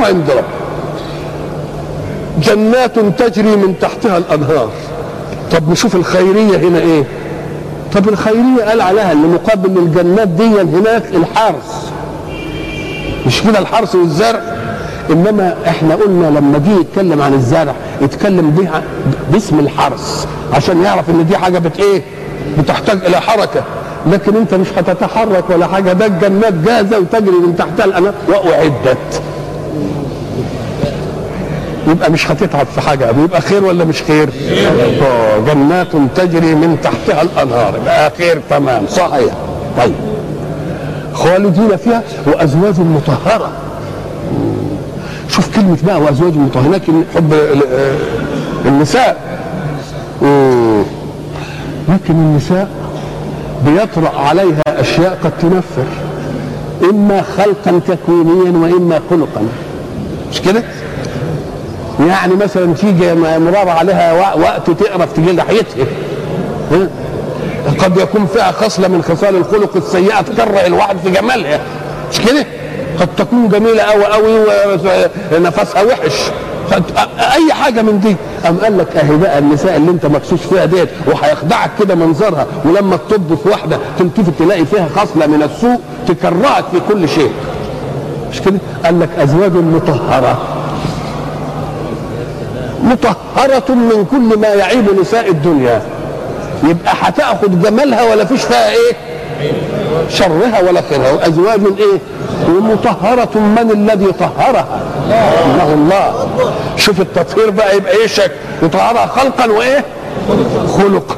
وعند 0.00 0.30
ربي. 0.30 0.60
جنات 2.42 2.98
تجري 2.98 3.56
من 3.56 3.78
تحتها 3.80 4.18
الأنهار. 4.18 4.70
طب 5.52 5.70
نشوف 5.70 5.96
الخيرية 5.96 6.56
هنا 6.58 6.78
إيه؟ 6.78 7.04
طب 7.94 8.08
الخيرية 8.08 8.64
قال 8.68 8.80
عليها 8.80 9.12
اللي 9.12 9.26
مقابل 9.28 9.78
الجنات 9.78 10.28
دي 10.28 10.46
هناك 10.46 11.04
الحرث. 11.14 11.90
مش 13.26 13.42
كده 13.42 13.58
الحرث 13.58 13.94
والزرع؟ 13.94 14.40
إنما 15.10 15.56
إحنا 15.66 15.94
قلنا 15.94 16.26
لما 16.26 16.58
جه 16.58 16.80
يتكلم 16.80 17.22
عن 17.22 17.34
الزرع 17.34 17.74
يتكلم 18.02 18.50
بها 18.50 18.82
باسم 19.32 19.58
الحرث. 19.58 20.26
عشان 20.52 20.82
يعرف 20.82 21.10
إن 21.10 21.26
دي 21.26 21.38
حاجة 21.38 21.58
بت 21.58 21.78
إيه؟ 21.80 22.02
بتحتاج 22.58 22.98
إلى 23.04 23.20
حركة. 23.20 23.62
لكن 24.06 24.36
انت 24.36 24.54
مش 24.54 24.68
هتتحرك 24.76 25.44
ولا 25.50 25.66
حاجة. 25.66 25.92
ده 25.92 26.06
الجنات 26.06 26.54
جاهزة 26.54 26.98
وتجري 26.98 27.36
من 27.46 27.56
تحتها 27.58 27.84
الأنهار. 27.84 28.14
وأعدت. 28.28 29.22
يبقى 31.88 32.10
مش 32.10 32.30
هتتعب 32.30 32.66
في 32.66 32.80
حاجة 32.80 33.10
يبقى 33.24 33.40
خير 33.40 33.64
ولا 33.64 33.84
مش 33.84 34.02
خير؟ 34.02 34.28
آه 35.02 35.38
جنات 35.38 35.86
تجري 36.16 36.54
من 36.54 36.76
تحتها 36.82 37.22
الأنهار. 37.22 37.74
يبقى 37.82 38.12
خير 38.18 38.40
تمام. 38.50 38.86
صحيح. 38.86 39.34
طيب. 39.78 39.94
خالدين 41.14 41.76
فيها 41.76 42.02
وأزواج 42.26 42.74
مطهرة. 42.80 43.50
شوف 45.28 45.56
كلمة 45.56 45.78
بقى 45.86 46.00
وأزواج 46.00 46.36
مطهرة. 46.36 46.68
لكن 46.68 47.02
حب 47.14 47.34
النساء. 48.66 49.16
لكن 51.88 52.14
النساء 52.14 52.68
بيطرأ 53.66 54.18
عليها 54.18 54.62
أشياء 54.68 55.18
قد 55.24 55.32
تنفر 55.42 55.84
إما 56.90 57.22
خلقا 57.22 57.80
تكوينيا 57.88 58.58
وإما 58.58 59.00
خلقا. 59.10 59.42
مش 60.32 60.40
كده؟ 60.40 60.62
يعني 62.08 62.34
مثلا 62.34 62.74
تيجي 62.74 63.14
مرار 63.14 63.68
عليها 63.68 64.34
وقت 64.34 64.70
تقرف 64.70 65.12
تجي 65.12 65.32
ناحيتها 65.32 65.86
قد 67.78 67.96
يكون 67.96 68.26
فيها 68.26 68.52
خصلة 68.52 68.88
من 68.88 69.02
خصال 69.02 69.36
الخلق 69.36 69.76
السيئة 69.76 70.20
تكره 70.20 70.66
الواحد 70.66 70.96
في 70.98 71.10
جمالها. 71.10 71.60
مش 72.12 72.20
كده؟ 72.20 72.46
قد 73.00 73.08
تكون 73.18 73.48
جميلة 73.48 73.82
أوي 73.82 74.04
أوي 74.14 74.46
ونفسها 75.32 75.82
وحش. 75.82 76.30
أي 77.18 77.52
حاجة 77.52 77.82
من 77.82 78.00
دي. 78.00 78.16
قام 78.44 78.58
قال 78.58 78.78
لك 78.78 78.96
أهي 78.96 79.16
بقى 79.16 79.38
النساء 79.38 79.76
اللي 79.76 79.90
أنت 79.90 80.06
مكسوس 80.06 80.40
فيها 80.40 80.64
ديت 80.64 80.88
وهيخدعك 81.06 81.70
كده 81.80 81.94
منظرها 81.94 82.46
ولما 82.64 82.96
تطب 82.96 83.34
في 83.42 83.48
واحدة 83.48 83.78
تلتفت 83.98 84.32
تلاقي 84.38 84.64
فيها 84.66 84.88
خصلة 84.96 85.26
من 85.26 85.42
السوء 85.42 85.78
تكرهك 86.08 86.64
في 86.72 86.80
كل 86.88 87.08
شيء. 87.08 87.30
مش 88.32 88.40
كده؟ 88.40 88.58
قال 88.84 89.00
لك 89.00 89.08
أزواج 89.18 89.52
مطهرة. 89.52 90.38
مطهرة 92.84 93.74
من 93.74 94.06
كل 94.10 94.38
ما 94.38 94.48
يعيب 94.48 95.00
نساء 95.00 95.28
الدنيا. 95.28 95.82
يبقى 96.64 96.92
هتاخد 97.00 97.62
جمالها 97.62 98.10
ولا 98.10 98.24
فيش 98.24 98.42
فيها 98.42 98.70
إيه؟ 98.70 98.92
شرها 100.08 100.60
ولا 100.68 100.80
خيرها. 100.90 101.12
وأزواج 101.12 101.60
إيه؟ 101.78 101.98
ومطهرة 102.48 103.38
من 103.38 103.70
الذي 103.70 104.12
طهرها؟ 104.12 104.80
إنه 105.44 105.74
الله. 105.74 106.28
شوف 106.76 107.00
التطهير 107.00 107.50
بقى 107.50 107.76
يبقى 107.76 107.92
إيه 107.92 108.06
شكل؟ 108.06 108.32
يطهرها 108.62 109.06
خلقا 109.06 109.50
وإيه؟ 109.52 109.84
خلقا. 110.78 111.16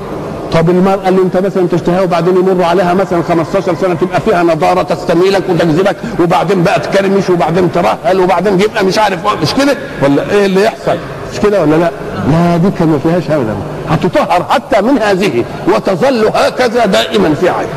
طب 0.52 0.70
المرأة 0.70 1.08
اللي 1.08 1.22
أنت 1.22 1.36
مثلا 1.36 1.68
تشتهيها 1.72 2.00
وبعدين 2.02 2.36
يمر 2.36 2.64
عليها 2.64 2.94
مثلا 2.94 3.22
15 3.22 3.74
سنة 3.74 3.94
تبقى 3.94 4.20
فيها 4.20 4.42
نضارة 4.42 4.82
تستميلك 4.82 5.42
وتجذبك 5.48 5.96
وبعدين 6.20 6.62
بقى 6.62 6.80
تكرمش 6.80 7.30
وبعدين 7.30 7.72
ترهل 7.72 8.20
وبعدين 8.20 8.60
يبقى 8.60 8.84
مش 8.84 8.98
عارف 8.98 9.18
مش 9.42 9.54
كده؟ 9.54 9.76
ولا 10.02 10.30
إيه 10.30 10.46
اللي 10.46 10.64
يحصل؟ 10.64 10.96
مش 11.32 11.40
كده 11.40 11.62
ولا 11.62 11.76
لأ؟ 11.76 11.90
لا 12.30 12.56
دي 12.56 12.70
كان 12.78 12.88
ما 12.88 12.98
فيهاش 12.98 13.30
ابدا. 13.30 13.54
هتطهر 13.90 14.44
حتى 14.50 14.82
من 14.82 14.98
هذه 15.02 15.44
وتظل 15.68 16.30
هكذا 16.34 16.86
دائما 16.86 17.34
في 17.34 17.48
عين 17.48 17.68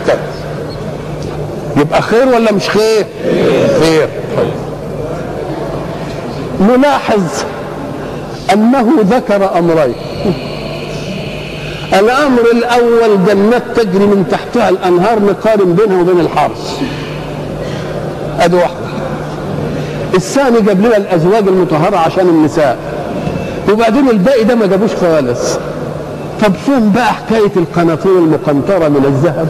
يبقى 1.77 2.01
خير 2.01 2.27
ولا 2.27 2.51
مش 2.51 2.69
خير؟ 2.69 3.05
خير. 3.79 4.09
نلاحظ 6.61 7.21
أنه 8.53 8.87
ذكر 9.01 9.59
أمرين. 9.59 9.95
الأمر 11.93 12.41
الأول 12.53 13.25
جنات 13.27 13.63
تجري 13.75 14.05
من 14.05 14.25
تحتها 14.31 14.69
الأنهار 14.69 15.19
نقارن 15.19 15.73
بينها 15.75 16.01
وبين 16.01 16.19
الحرث. 16.19 16.79
أدي 18.39 18.55
واحدة. 18.55 18.75
الثاني 20.13 20.61
جاب 20.61 20.79
لنا 20.85 20.97
الأزواج 20.97 21.47
المطهرة 21.47 21.97
عشان 21.97 22.29
النساء. 22.29 22.77
وبعدين 23.71 24.09
الباقي 24.09 24.43
ده 24.43 24.55
ما 24.55 24.65
جابوش 24.65 24.91
خالص. 24.95 25.57
طب 26.41 26.53
فين 26.65 26.91
بقى 26.91 27.13
حكاية 27.13 27.51
القناطير 27.55 28.17
المقنطرة 28.17 28.87
من 28.87 29.05
الذهب. 29.05 29.47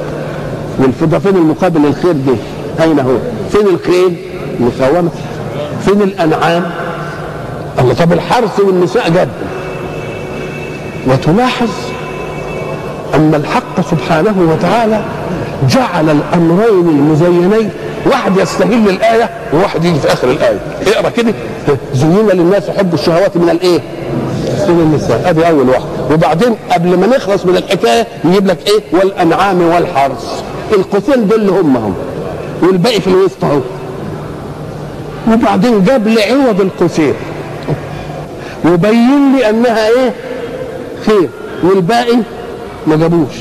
والفضه 0.79 1.19
فين 1.19 1.35
المقابل 1.35 1.81
للخير 1.81 2.11
دي؟ 2.11 2.35
أين 2.83 2.99
هو؟ 2.99 3.17
فين 3.51 3.67
الخيل 3.67 4.15
مسومه 4.59 5.09
فين 5.85 6.01
الأنعام؟ 6.01 6.63
الله 7.79 7.93
طب 7.93 8.13
الحرث 8.13 8.59
والنساء 8.59 9.09
جد. 9.09 9.29
وتلاحظ 11.07 11.69
أن 13.13 13.35
الحق 13.35 13.89
سبحانه 13.91 14.35
وتعالى 14.51 15.01
جعل 15.69 16.09
الأمرين 16.09 16.89
المزينين 16.89 17.69
واحد 18.05 18.37
يستهل 18.37 18.89
الآية 18.89 19.29
وواحد 19.53 19.85
يجي 19.85 19.99
في 19.99 20.13
آخر 20.13 20.31
الآية. 20.31 20.59
اقرأ 20.87 21.09
كده. 21.09 21.33
زين 21.93 22.27
للناس 22.33 22.69
حب 22.69 22.93
الشهوات 22.93 23.37
من 23.37 23.49
الإيه؟ 23.49 23.79
من 24.67 24.79
النساء. 24.79 25.29
أدي 25.29 25.47
أول 25.47 25.69
واحد. 25.69 26.11
وبعدين 26.11 26.55
قبل 26.71 26.97
ما 26.97 27.07
نخلص 27.07 27.45
من 27.45 27.57
الحكاية 27.57 28.07
يجيب 28.25 28.47
لك 28.47 28.57
إيه؟ 28.67 28.99
والأنعام 28.99 29.61
والحرث. 29.61 30.43
القوسين 30.73 31.27
دول 31.27 31.49
هم 31.49 31.77
هم 31.77 31.93
والباقي 32.61 33.01
في 33.01 33.07
الوسط 33.07 33.43
أهو. 33.43 33.59
وبعدين 35.33 35.83
جاب 35.83 36.07
لي 36.07 36.23
عوض 36.23 36.61
القوسين 36.61 37.13
وبين 38.65 39.35
لي 39.35 39.49
أنها 39.49 39.87
إيه؟ 39.87 40.13
خير 41.05 41.29
والباقي 41.63 42.17
ما 42.87 42.95
جابوش. 42.95 43.33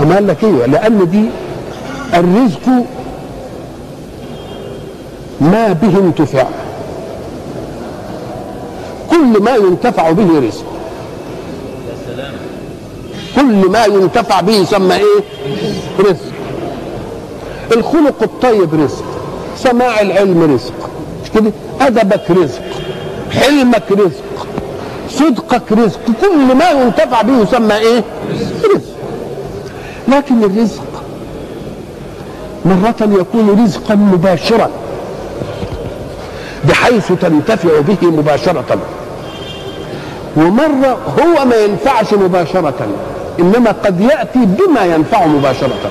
أما 0.00 0.14
قال 0.14 0.26
لك 0.26 0.44
إيه؟ 0.44 0.66
لأن 0.66 1.10
دي 1.10 1.24
الرزق 2.14 2.84
ما 5.40 5.72
به 5.72 5.98
انتفاع 5.98 6.48
كل 9.10 9.42
ما 9.42 9.54
ينتفع 9.54 10.10
به 10.10 10.38
رزق. 10.48 10.64
كل 13.36 13.70
ما 13.70 13.84
ينتفع 13.84 14.40
به 14.40 14.52
يسمى 14.52 14.94
إيه؟ 14.94 15.20
رزق. 16.00 16.31
الخلق 17.72 18.22
الطيب 18.22 18.74
رزق 18.74 19.04
سماع 19.56 20.00
العلم 20.00 20.54
رزق 20.54 20.90
مش 21.24 21.30
كده 21.30 21.52
أدبك 21.80 22.30
رزق 22.30 22.62
حلمك 23.30 23.82
رزق 23.90 24.46
صدقك 25.10 25.72
رزق 25.72 26.00
كل 26.20 26.54
ما 26.54 26.70
ينتفع 26.70 27.22
به 27.22 27.42
يسمى 27.42 27.74
إيه؟ 27.74 28.04
رزق. 28.74 28.92
لكن 30.08 30.44
الرزق 30.44 30.82
مرة 32.64 33.20
يكون 33.20 33.64
رزقا 33.64 33.94
مباشرا 33.94 34.70
بحيث 36.68 37.12
تنتفع 37.12 37.80
به 37.80 38.08
مباشرة. 38.08 38.78
ومرة 40.36 40.98
هو 41.18 41.44
ما 41.44 41.56
ينفعش 41.56 42.14
مباشرة 42.14 42.86
إنما 43.40 43.70
قد 43.84 44.00
يأتي 44.00 44.38
بما 44.38 44.84
ينفع 44.84 45.26
مباشرة. 45.26 45.90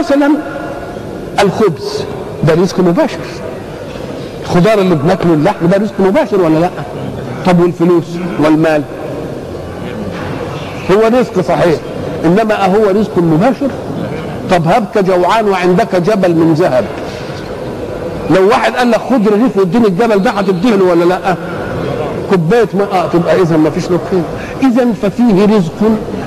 مثلا 0.00 0.30
الخبز 1.42 2.04
ده 2.44 2.54
رزق 2.54 2.80
مباشر. 2.80 3.18
الخضار 4.42 4.78
اللي 4.78 4.94
بناكله 4.94 5.34
اللحم 5.34 5.66
ده 5.66 5.76
رزق 5.76 5.94
مباشر 5.98 6.40
ولا 6.40 6.58
لأ؟ 6.58 6.70
طب 7.46 7.60
والفلوس 7.60 8.04
والمال؟ 8.44 8.82
هو 10.90 11.18
رزق 11.20 11.40
صحيح 11.40 11.80
إنما 12.24 12.64
أهو 12.64 12.90
رزق 12.90 13.18
مباشر؟ 13.18 13.68
طب 14.50 14.68
هبك 14.68 14.98
جوعان 14.98 15.48
وعندك 15.48 15.96
جبل 15.96 16.34
من 16.34 16.54
ذهب. 16.54 16.84
لو 18.30 18.48
واحد 18.48 18.72
قال 18.76 18.90
لك 18.90 19.00
خد 19.10 19.28
رغيف 19.28 19.56
واديني 19.56 19.86
الجبل 19.86 20.22
ده 20.22 20.30
هتديه 20.30 20.82
ولا 20.90 21.04
لأ؟ 21.04 21.36
كوباية 22.30 22.68
ماء 22.74 22.88
آه 22.92 23.06
تبقى 23.08 23.42
اذا 23.42 23.56
ما 23.56 23.70
فيش 23.70 23.84
خير 23.86 24.22
اذا 24.62 24.86
ففيه 25.02 25.44
رزق 25.56 25.72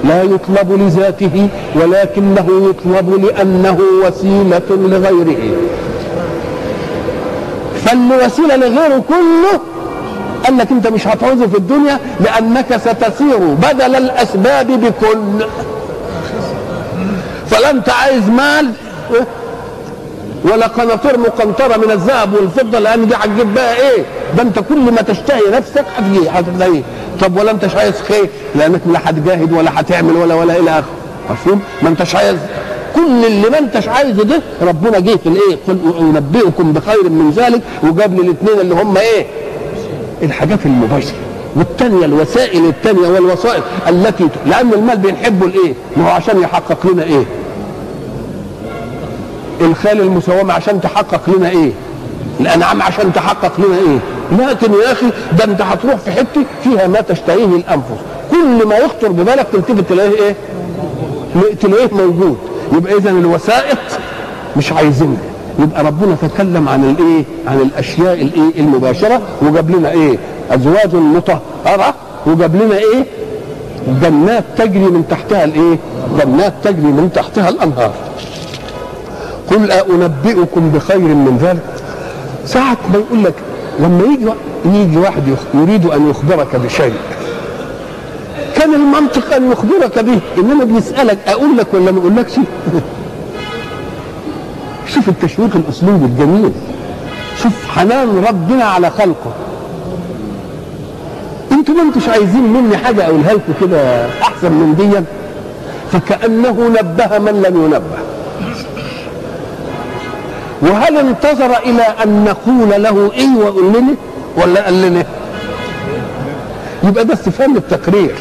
لا 0.05 0.23
يطلب 0.23 0.71
لذاته 0.81 1.47
ولكنه 1.75 2.69
يطلب 2.69 3.25
لأنه 3.25 3.77
وسيلة 4.05 4.61
لغيره. 4.69 5.55
فالوسيلة 7.85 8.55
لغيره 8.55 9.03
كله 9.09 9.59
قال 10.45 10.57
لك 10.57 10.71
أنت 10.71 10.87
مش 10.87 11.07
هتعوزه 11.07 11.47
في 11.47 11.57
الدنيا 11.57 11.99
لأنك 12.19 12.77
ستسير 12.77 13.37
بدل 13.37 13.95
الأسباب 13.95 14.67
بكل. 14.67 15.45
فلا 17.47 17.69
انت 17.69 17.89
عايز 17.89 18.29
مال 18.29 18.71
ولا 20.43 20.67
قناطير 20.67 21.19
مقنطرة 21.19 21.77
من 21.77 21.91
الذهب 21.91 22.33
والفضة 22.33 22.79
لأن 22.79 23.07
دي 23.07 23.15
هتجيب 23.15 23.53
بقى 23.53 23.75
إيه؟ 23.75 24.05
ده 24.37 24.41
أنت 24.43 24.59
كل 24.59 24.79
ما 24.91 25.01
تشتهي 25.01 25.41
نفسك 25.51 25.85
هتجي 25.97 26.29
هتلاقيه، 26.29 26.81
طب 27.21 27.37
ولا 27.37 27.51
أنتش 27.51 27.75
عايز 27.75 28.01
خير 28.01 28.29
لأنك 28.55 28.81
لا 28.93 28.99
هتجاهد 29.09 29.53
ولا 29.53 29.79
هتعمل 29.79 30.15
ولا 30.15 30.35
ولا 30.35 30.57
إلى 30.59 30.69
آخره، 30.71 30.85
مفهوم؟ 31.31 31.61
ما 31.81 31.89
أنتش 31.89 32.15
عايز 32.15 32.37
كل 32.95 33.25
اللي 33.25 33.49
ما 33.49 33.57
أنتش 33.59 33.87
عايزه 33.87 34.23
ده 34.23 34.41
ربنا 34.61 34.99
جه 34.99 35.15
في 35.15 35.29
الإيه؟ 35.29 35.57
قل 35.67 35.77
أنبئكم 35.99 36.73
بخير 36.73 37.09
من 37.09 37.31
ذلك 37.35 37.61
وجاب 37.83 38.13
لي 38.15 38.21
الاثنين 38.21 38.59
اللي 38.61 38.75
هم 38.75 38.97
إيه؟ 38.97 39.25
الحاجات 40.23 40.59
المباشرة 40.65 41.15
والثانية 41.55 42.05
الوسائل 42.05 42.65
الثانية 42.65 43.07
والوسائط 43.07 43.63
التي 43.89 44.27
لأن 44.45 44.73
المال 44.73 44.97
بنحبه 44.97 45.45
الإيه؟ 45.45 45.73
ما 45.97 46.05
هو 46.05 46.09
عشان 46.09 46.41
يحقق 46.41 46.87
لنا 46.87 47.03
إيه؟ 47.03 47.23
الخيل 49.61 50.01
المسومة 50.01 50.53
عشان 50.53 50.81
تحقق 50.81 51.21
لنا 51.37 51.49
إيه 51.49 51.71
الانعام 52.39 52.81
عشان 52.81 53.13
تحقق 53.13 53.51
لنا 53.59 53.77
إيه؟ 53.77 53.99
لكن 54.47 54.73
يا 54.73 54.91
أخي 54.91 55.05
ده 55.37 55.43
أنت 55.43 55.61
هتروح 55.61 55.95
في 55.95 56.11
حتة 56.11 56.41
فيها 56.63 56.87
ما 56.87 57.01
تشتهيه 57.01 57.45
الأنفس. 57.45 58.01
كل 58.31 58.67
ما 58.67 58.77
يخطر 58.77 59.11
ببالك 59.11 59.47
تلتفت 59.53 59.89
تلاقيه 59.89 60.11
إيه؟ 60.19 60.35
تلاقيه 61.61 61.89
موجود. 61.95 62.37
يبقى 62.73 62.97
اذا 62.97 63.09
الوسائط 63.09 63.77
مش 64.57 64.71
عايزينها 64.73 65.21
يبقى 65.59 65.83
ربنا 65.83 66.15
تكلم 66.21 66.69
عن 66.69 66.83
الإيه؟ 66.89 67.23
عن 67.47 67.61
الأشياء 67.61 68.13
الإيه؟ 68.13 68.59
المباشرة 68.59 69.21
وجاب 69.41 69.69
لنا 69.71 69.91
إيه؟ 69.91 70.17
أزواج 70.51 70.95
مطهرة 70.95 71.93
وجاب 72.25 72.55
لنا 72.55 72.77
إيه؟ 72.77 73.05
جنات 74.01 74.43
تجري 74.57 74.79
من 74.85 75.03
تحتها 75.09 75.43
الإيه؟ 75.43 75.77
جنات 76.19 76.53
تجري 76.63 76.87
من 76.91 77.09
تحتها 77.15 77.49
الأنهار. 77.49 77.91
قل 79.51 79.71
أنبئكم 79.71 80.71
بخير 80.71 80.97
من 80.99 81.37
ذلك؟ 81.41 81.74
ساعة 82.45 82.77
ما 82.93 82.97
يقول 82.97 83.23
لك 83.23 83.33
لما 83.79 84.03
يجي 84.03 84.29
يجي 84.65 84.97
واحد 84.97 85.23
يريد 85.53 85.85
أن 85.85 86.09
يخبرك 86.09 86.55
بشيء. 86.55 86.93
كان 88.55 88.73
المنطق 88.73 89.35
أن 89.35 89.51
يخبرك 89.51 89.99
به 89.99 90.19
إنما 90.37 90.63
بيسألك 90.63 91.17
أقول 91.27 91.57
لك 91.57 91.73
ولا 91.73 91.91
ما 91.91 91.99
أقولكش؟ 91.99 92.31
شوف 94.93 95.09
التشويق 95.09 95.55
الأسلوب 95.55 96.03
الجميل. 96.03 96.51
شوف 97.43 97.67
حنان 97.69 98.23
ربنا 98.29 98.63
على 98.63 98.89
خلقه. 98.89 99.33
أنتوا 101.51 101.75
ما 101.75 101.81
أنتوش 101.81 102.09
عايزين 102.09 102.53
مني 102.53 102.77
حاجة 102.77 103.05
أقولها 103.05 103.33
لكم 103.33 103.53
كده 103.61 104.05
أحسن 104.21 104.51
من 104.51 104.75
دي؟ 104.75 105.01
فكأنه 105.91 106.69
نبه 106.69 107.17
من 107.19 107.41
لم 107.41 107.65
ينبه. 107.65 108.04
وهل 110.61 110.97
انتظر 110.97 111.57
إلى 111.57 111.81
أن 112.03 112.23
نقول 112.23 112.83
له 112.83 113.11
إيه 113.13 113.35
وقول 113.37 113.73
لنا 113.73 113.95
ولا 114.37 114.65
قال 114.65 114.81
لنا؟ 114.81 115.03
يبقى 116.83 117.05
ده 117.05 117.13
استفهام 117.13 117.53
للتقرير 117.53 118.15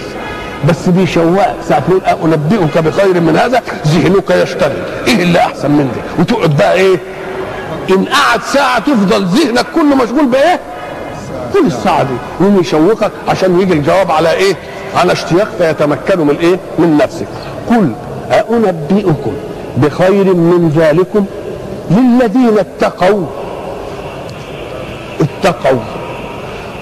بس 0.68 0.88
بيشوقك 0.88 1.54
ساعة 1.68 1.82
تقول 1.88 2.00
أنبئك 2.24 2.78
بخير 2.78 3.20
من 3.20 3.36
هذا 3.36 3.62
ذهنك 3.86 4.30
يشتغل. 4.30 4.72
إيه 5.06 5.22
اللي 5.22 5.38
أحسن 5.38 5.70
من 5.70 5.88
ده؟ 5.94 6.22
وتقعد 6.22 6.56
بقى 6.56 6.72
إيه؟ 6.74 6.96
إن 7.90 8.04
قعد 8.04 8.40
ساعة 8.42 8.78
تفضل 8.78 9.24
ذهنك 9.24 9.66
كله 9.74 9.94
مشغول 9.94 10.26
بإيه؟ 10.26 10.60
كل 11.54 11.66
الساعة 11.66 12.02
دي. 12.02 12.14
يقوم 12.40 12.60
يشوقك 12.60 13.10
عشان 13.28 13.60
يجي 13.60 13.72
الجواب 13.72 14.10
على 14.10 14.32
إيه؟ 14.32 14.56
على 14.96 15.12
اشتياق 15.12 15.48
فيتمكنوا 15.58 16.24
من 16.24 16.36
إيه؟ 16.40 16.58
من 16.78 16.96
نفسك. 16.96 17.26
قل 17.70 17.92
أنبئكم 18.50 19.32
بخير 19.76 20.24
من 20.34 20.72
ذلكم؟ 20.76 21.26
للذين 21.90 22.58
اتقوا. 22.58 23.26
اتقوا. 25.20 25.80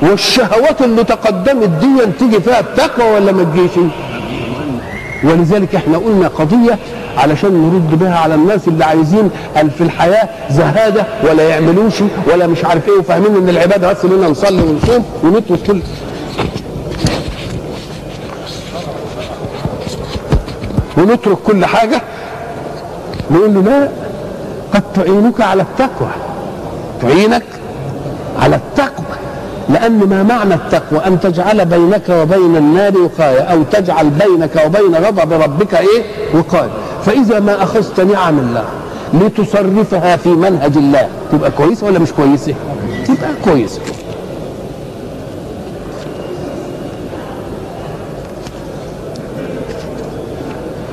والشهوات 0.02 0.82
اللي 0.82 1.04
تقدمت 1.04 1.68
دي 1.68 2.06
تيجي 2.18 2.40
فيها 2.40 2.60
التقوى 2.60 3.10
ولا 3.14 3.32
ما 3.32 3.42
تجيش؟ 3.44 3.70
ولذلك 5.24 5.74
إحنا 5.74 5.98
قلنا 5.98 6.28
قضية 6.28 6.78
علشان 7.18 7.50
نرد 7.52 7.98
بها 7.98 8.18
على 8.18 8.34
الناس 8.34 8.68
اللي 8.68 8.84
عايزين 8.84 9.30
في 9.54 9.80
الحياة 9.84 10.28
زهادة 10.50 11.06
ولا 11.30 11.42
يعملوش 11.48 11.94
ولا 12.32 12.46
مش 12.46 12.64
عارف 12.64 12.88
إيه 12.88 12.98
وفاهمين 12.98 13.36
إن 13.36 13.48
العبادة 13.48 13.92
بس 13.92 14.04
إننا 14.04 14.28
نصلي 14.28 14.62
ونصوم 14.62 15.04
ونترك 15.22 15.58
كل 15.66 15.80
ونترك 20.96 21.38
كل 21.46 21.64
حاجة. 21.66 22.02
نقول 23.30 23.54
له 23.54 23.60
لا 23.60 23.88
قد 24.74 24.82
تعينك 24.94 25.40
على 25.40 25.62
التقوى. 25.62 26.08
تعينك 27.02 27.42
على 28.38 28.56
التقوى. 28.56 29.06
لأن 29.68 29.98
ما 30.08 30.22
معنى 30.22 30.54
التقوى؟ 30.54 31.06
أن 31.06 31.20
تجعل 31.20 31.64
بينك 31.64 32.08
وبين 32.08 32.56
النار 32.56 32.98
وقاية 32.98 33.40
أو 33.40 33.62
تجعل 33.62 34.10
بينك 34.10 34.50
وبين 34.66 34.94
غضب 34.94 35.32
ربك 35.32 35.74
إيه؟ 35.74 36.02
وقاية. 36.34 36.70
فإذا 37.06 37.40
ما 37.40 37.62
أخذت 37.62 38.00
نعم 38.00 38.38
الله 38.38 38.64
لتصرفها 39.14 40.16
في 40.16 40.28
منهج 40.28 40.76
الله 40.76 41.08
تبقى 41.32 41.50
كويسة 41.50 41.86
ولا 41.86 41.98
مش 41.98 42.12
كويسة 42.12 42.54
تبقى 43.06 43.30
كويسة 43.44 43.80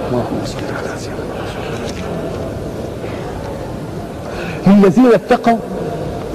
اللهم 0.10 0.42
صل 0.46 0.58
على 0.78 1.00
سيدنا 1.00 1.19
الذين 4.70 5.14
اتقوا 5.14 5.58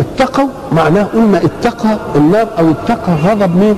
اتقوا 0.00 0.48
معناه 0.72 1.02
قلنا 1.14 1.38
اتقى 1.38 1.98
النار 2.16 2.46
أو 2.58 2.70
اتقى 2.70 3.12
غضب 3.26 3.56
مين؟ 3.56 3.76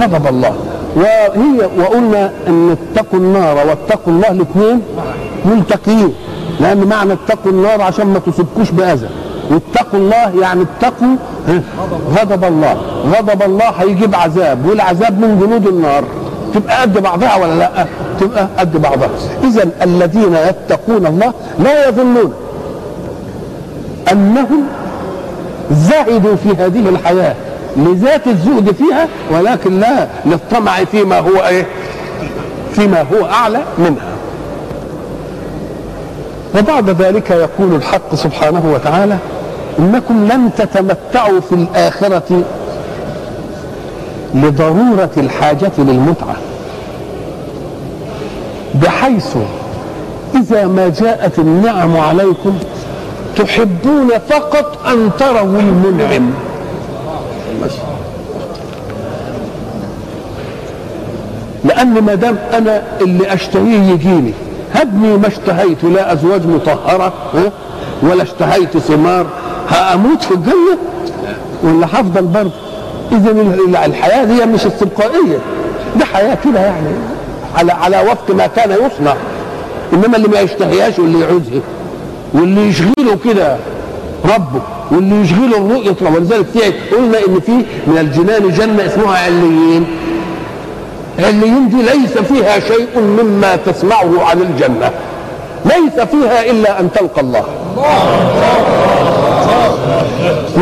غضب 0.00 0.26
الله. 0.26 0.54
وهي 0.96 1.68
وقلنا 1.78 2.32
أن 2.48 2.76
اتقوا 2.76 3.18
النار 3.18 3.56
واتقوا 3.56 4.12
الله 4.12 4.30
الاثنين 4.30 4.82
ملتقيين. 5.44 6.14
لأن 6.60 6.84
معنى 6.84 7.12
اتقوا 7.12 7.52
النار 7.52 7.82
عشان 7.82 8.06
ما 8.06 8.18
تصبكوش 8.18 8.70
بأذى. 8.70 9.08
واتقوا 9.50 9.98
الله 9.98 10.40
يعني 10.40 10.62
اتقوا 10.62 11.16
غضب 12.16 12.44
الله. 12.44 12.76
غضب 13.06 13.42
الله 13.42 13.68
هيجيب 13.68 14.14
عذاب 14.14 14.66
والعذاب 14.66 15.20
من 15.20 15.40
جنود 15.40 15.66
النار. 15.66 16.04
تبقى 16.54 16.82
قد 16.82 17.02
بعضها 17.02 17.36
ولا 17.36 17.54
لأ؟ 17.54 17.86
تبقى 18.20 18.48
قد 18.58 18.82
بعضها. 18.82 19.08
اذا 19.44 19.70
الذين 19.82 20.34
يتقون 20.34 21.06
الله 21.06 21.32
لا 21.58 21.88
يظنون 21.88 22.32
أنهم 24.12 24.62
زهدوا 25.72 26.36
في 26.36 26.48
هذه 26.58 26.88
الحياة 26.88 27.34
لذات 27.76 28.26
الزهد 28.26 28.72
فيها 28.74 29.08
ولكن 29.32 29.80
لا 29.80 30.08
للطمع 30.26 30.84
فيما 30.84 31.18
هو 31.18 31.46
إيه؟ 31.48 31.66
فيما 32.72 33.00
هو 33.02 33.26
أعلى 33.26 33.60
منها. 33.78 34.08
وبعد 36.58 36.90
ذلك 36.90 37.30
يقول 37.30 37.74
الحق 37.74 38.14
سبحانه 38.14 38.72
وتعالى 38.74 39.16
إنكم 39.78 40.24
لن 40.32 40.50
تتمتعوا 40.56 41.40
في 41.40 41.54
الآخرة 41.54 42.42
لضرورة 44.34 45.10
الحاجة 45.16 45.72
للمتعة 45.78 46.36
بحيث 48.74 49.36
إذا 50.34 50.66
ما 50.66 50.88
جاءت 50.88 51.38
النعم 51.38 51.96
عليكم 51.96 52.58
تحبون 53.38 54.08
فقط 54.30 54.86
أن 54.86 55.10
تروا 55.18 55.60
المنعم. 55.60 56.30
لأن 61.64 62.02
ما 62.02 62.14
دام 62.14 62.38
أنا 62.52 62.82
اللي 63.00 63.34
أشتهيه 63.34 63.92
يجيني. 63.92 64.32
هبني 64.74 65.16
ما 65.16 65.28
اشتهيت 65.28 65.84
لا 65.84 66.12
أزواج 66.12 66.46
مطهرة؟ 66.46 67.12
ولا 68.02 68.22
اشتهيت 68.22 68.78
ثمار. 68.78 69.26
هأموت 69.68 70.22
في 70.22 70.34
الجنة؟ 70.34 70.78
ولا 71.62 71.86
هفضل 71.86 72.22
برضه؟ 72.22 72.50
إذا 73.12 73.30
الحياة 73.86 74.24
دي 74.24 74.46
مش 74.46 74.66
استبقائية. 74.66 75.38
دي 75.96 76.04
حياة 76.04 76.38
كده 76.44 76.60
يعني 76.60 76.88
على 77.56 77.72
على 77.72 78.00
وفق 78.00 78.34
ما 78.34 78.46
كان 78.46 78.70
يصنع. 78.70 79.14
إنما 79.92 80.16
اللي 80.16 80.28
ما 80.28 80.40
يشتهيهاش 80.40 80.98
واللي 80.98 81.20
يعوزها. 81.20 81.60
واللي 82.34 82.68
يشغله 82.68 83.18
كده 83.24 83.56
ربه 84.24 84.60
واللي 84.90 85.20
يشغله 85.20 85.56
الرؤية 85.56 85.96
ولذلك 86.14 86.46
قلنا 86.92 87.18
إن 87.28 87.40
في 87.40 87.52
من 87.86 87.98
الجنان 88.00 88.50
جنة 88.52 88.86
اسمها 88.86 89.18
عليين. 89.18 89.86
عليين 91.18 91.68
دي 91.68 91.76
ليس 91.82 92.18
فيها 92.18 92.60
شيء 92.60 92.88
مما 93.00 93.56
تسمعه 93.56 94.24
عن 94.24 94.38
الجنة. 94.42 94.90
ليس 95.64 96.00
فيها 96.06 96.50
إلا 96.50 96.80
أن 96.80 96.88
تلقى 96.92 97.20
الله. 97.20 97.44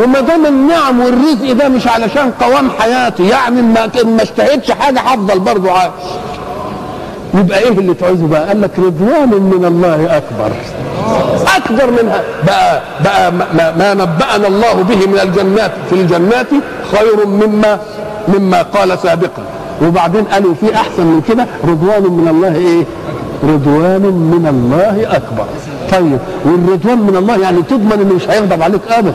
وما 0.03 0.21
دام 0.21 0.47
النعم 0.47 1.01
والرزق 1.01 1.53
ده 1.53 1.69
مش 1.69 1.87
علشان 1.89 2.31
قوام 2.41 2.71
حياتي 2.79 3.29
يعني 3.29 3.63
ما 3.63 3.91
ما 4.05 4.23
اشتهيتش 4.23 4.71
حاجة 4.71 5.01
هفضل 5.01 5.39
برضه 5.39 5.73
عايش 5.73 5.93
يبقى 7.35 7.59
إيه 7.59 7.69
اللي 7.69 7.95
تعوزه 7.95 8.27
بقى؟ 8.27 8.49
قال 8.49 8.61
لك 8.63 8.71
رضوان 8.79 9.29
من 9.29 9.65
الله 9.65 10.17
أكبر. 10.17 10.51
أكبر 11.57 12.03
منها. 12.03 12.23
بقى 12.47 12.83
بقى 13.05 13.33
ما, 13.33 13.73
ما 13.79 13.95
نبأنا 13.95 14.47
الله 14.49 14.75
به 14.75 15.07
من 15.07 15.19
الجنات 15.23 15.73
في 15.91 15.95
الجنات 15.95 16.47
خير 16.93 17.27
مما 17.27 17.79
مما 18.29 18.63
قال 18.63 18.99
سابقا. 18.99 19.43
وبعدين 19.83 20.25
قالوا 20.25 20.55
في 20.61 20.75
أحسن 20.75 21.07
من 21.07 21.21
كده 21.29 21.47
رضوان 21.65 22.03
من 22.03 22.29
الله 22.29 22.55
إيه؟ 22.57 22.85
رضوان 23.43 24.03
من 24.03 24.47
الله 24.51 25.17
أكبر. 25.17 25.45
طيب 25.93 26.19
والرضوان 26.45 26.99
من 26.99 27.17
الله 27.17 27.37
يعني 27.39 27.63
تضمن 27.63 27.93
إنه 27.93 28.15
مش 28.15 28.31
هيغضب 28.31 28.63
عليك 28.63 28.81
ابدا. 28.91 29.15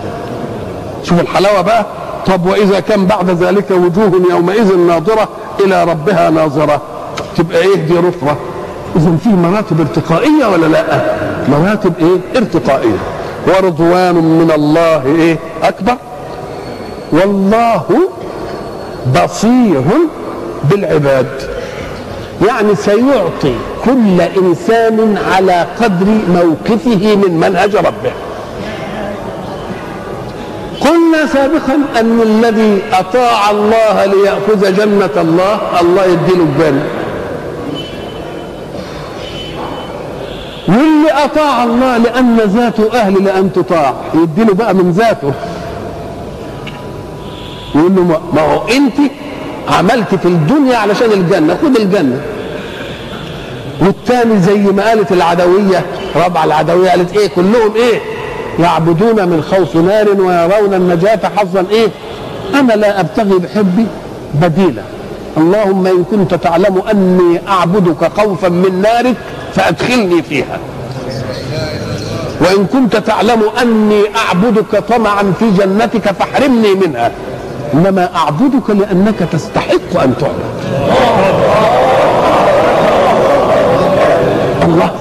شوف 1.03 1.19
الحلاوة 1.21 1.61
بقى. 1.61 1.85
طب 2.27 2.45
وإذا 2.45 2.79
كان 2.79 3.05
بعد 3.05 3.29
ذلك 3.29 3.71
وجوه 3.71 4.21
يومئذ 4.31 4.77
ناظرة 4.77 5.29
إلى 5.65 5.83
ربها 5.83 6.29
ناظرة. 6.29 6.81
تبقى 7.37 7.57
إيه؟ 7.57 7.75
دي 7.75 7.97
رفرة. 7.97 8.37
اذا 8.95 9.17
في 9.23 9.29
مراتب 9.29 9.79
ارتقائية 9.79 10.45
ولا 10.45 10.65
لأ؟ 10.65 11.01
مراتب 11.49 11.93
إيه؟ 11.99 12.39
ارتقائية. 12.41 12.97
ورضوان 13.47 14.15
من 14.15 14.51
الله 14.55 15.05
إيه؟ 15.05 15.37
أكبر. 15.63 15.95
والله 17.11 17.83
بصير 19.23 19.83
بالعباد. 20.63 21.27
يعني 22.47 22.75
سيعطي 22.75 23.55
كل 23.85 24.21
إنسان 24.21 25.17
على 25.33 25.65
قدر 25.81 26.05
موقفه 26.29 27.15
من 27.15 27.37
منهج 27.39 27.75
ربه. 27.75 28.11
قلنا 30.81 31.25
سابقا 31.33 31.79
أن 31.99 32.21
الذي 32.21 32.81
أطاع 32.93 33.51
الله 33.51 34.05
ليأخذ 34.05 34.73
جنة 34.77 35.21
الله 35.21 35.59
الله 35.81 36.05
يديله 36.05 36.43
الجنة. 36.43 36.85
واللي 40.71 41.11
أطاع 41.25 41.63
الله 41.63 41.97
لأن 41.97 42.37
ذاته 42.37 42.99
أهل 42.99 43.23
لأن 43.23 43.53
تطاع. 43.53 43.93
يديله 44.13 44.53
بقى 44.53 44.73
من 44.73 44.91
ذاته. 44.91 45.33
يقول 47.75 47.95
له 47.95 48.21
ما 48.33 48.41
هو 48.41 48.67
أنت 48.67 49.11
عملت 49.69 50.15
في 50.15 50.25
الدنيا 50.25 50.77
علشان 50.77 51.11
الجنة. 51.11 51.57
خد 51.63 51.75
الجنة. 51.75 52.21
والتاني 53.81 54.39
زي 54.39 54.57
ما 54.57 54.89
قالت 54.89 55.11
العدوية 55.11 55.85
رابعه 56.15 56.43
العدوية 56.45 56.89
قالت 56.89 57.17
إيه؟ 57.17 57.27
كلهم 57.27 57.75
إيه؟ 57.75 57.99
يعبدون 58.59 59.29
من 59.29 59.43
خوف 59.51 59.75
نار 59.75 60.09
ويرون 60.09 60.73
النجاة 60.73 61.19
حظا 61.37 61.65
إيه؟ 61.71 61.87
أنا 62.59 62.73
لا 62.73 62.99
أبتغي 62.99 63.39
بحبي 63.39 63.87
بديلا. 64.33 64.81
اللهم 65.37 65.87
إن 65.87 66.03
كنت 66.11 66.33
تعلم 66.33 66.81
أني 66.91 67.41
أعبدك 67.47 68.11
خوفا 68.17 68.49
من 68.49 68.81
نارك 68.81 69.15
فأدخلني 69.55 70.21
فيها. 70.23 70.59
وإن 72.41 72.65
كنت 72.65 72.95
تعلم 72.97 73.41
أني 73.61 74.01
أعبدك 74.15 74.75
طمعا 74.89 75.33
في 75.39 75.51
جنتك 75.51 76.11
فاحرمني 76.11 76.73
منها. 76.73 77.11
إنما 77.73 78.09
أعبدك 78.15 78.69
لأنك 78.69 79.19
تستحق 79.31 80.01
أن 80.03 80.13
تعبد. 80.19 80.51
الله. 84.63 84.91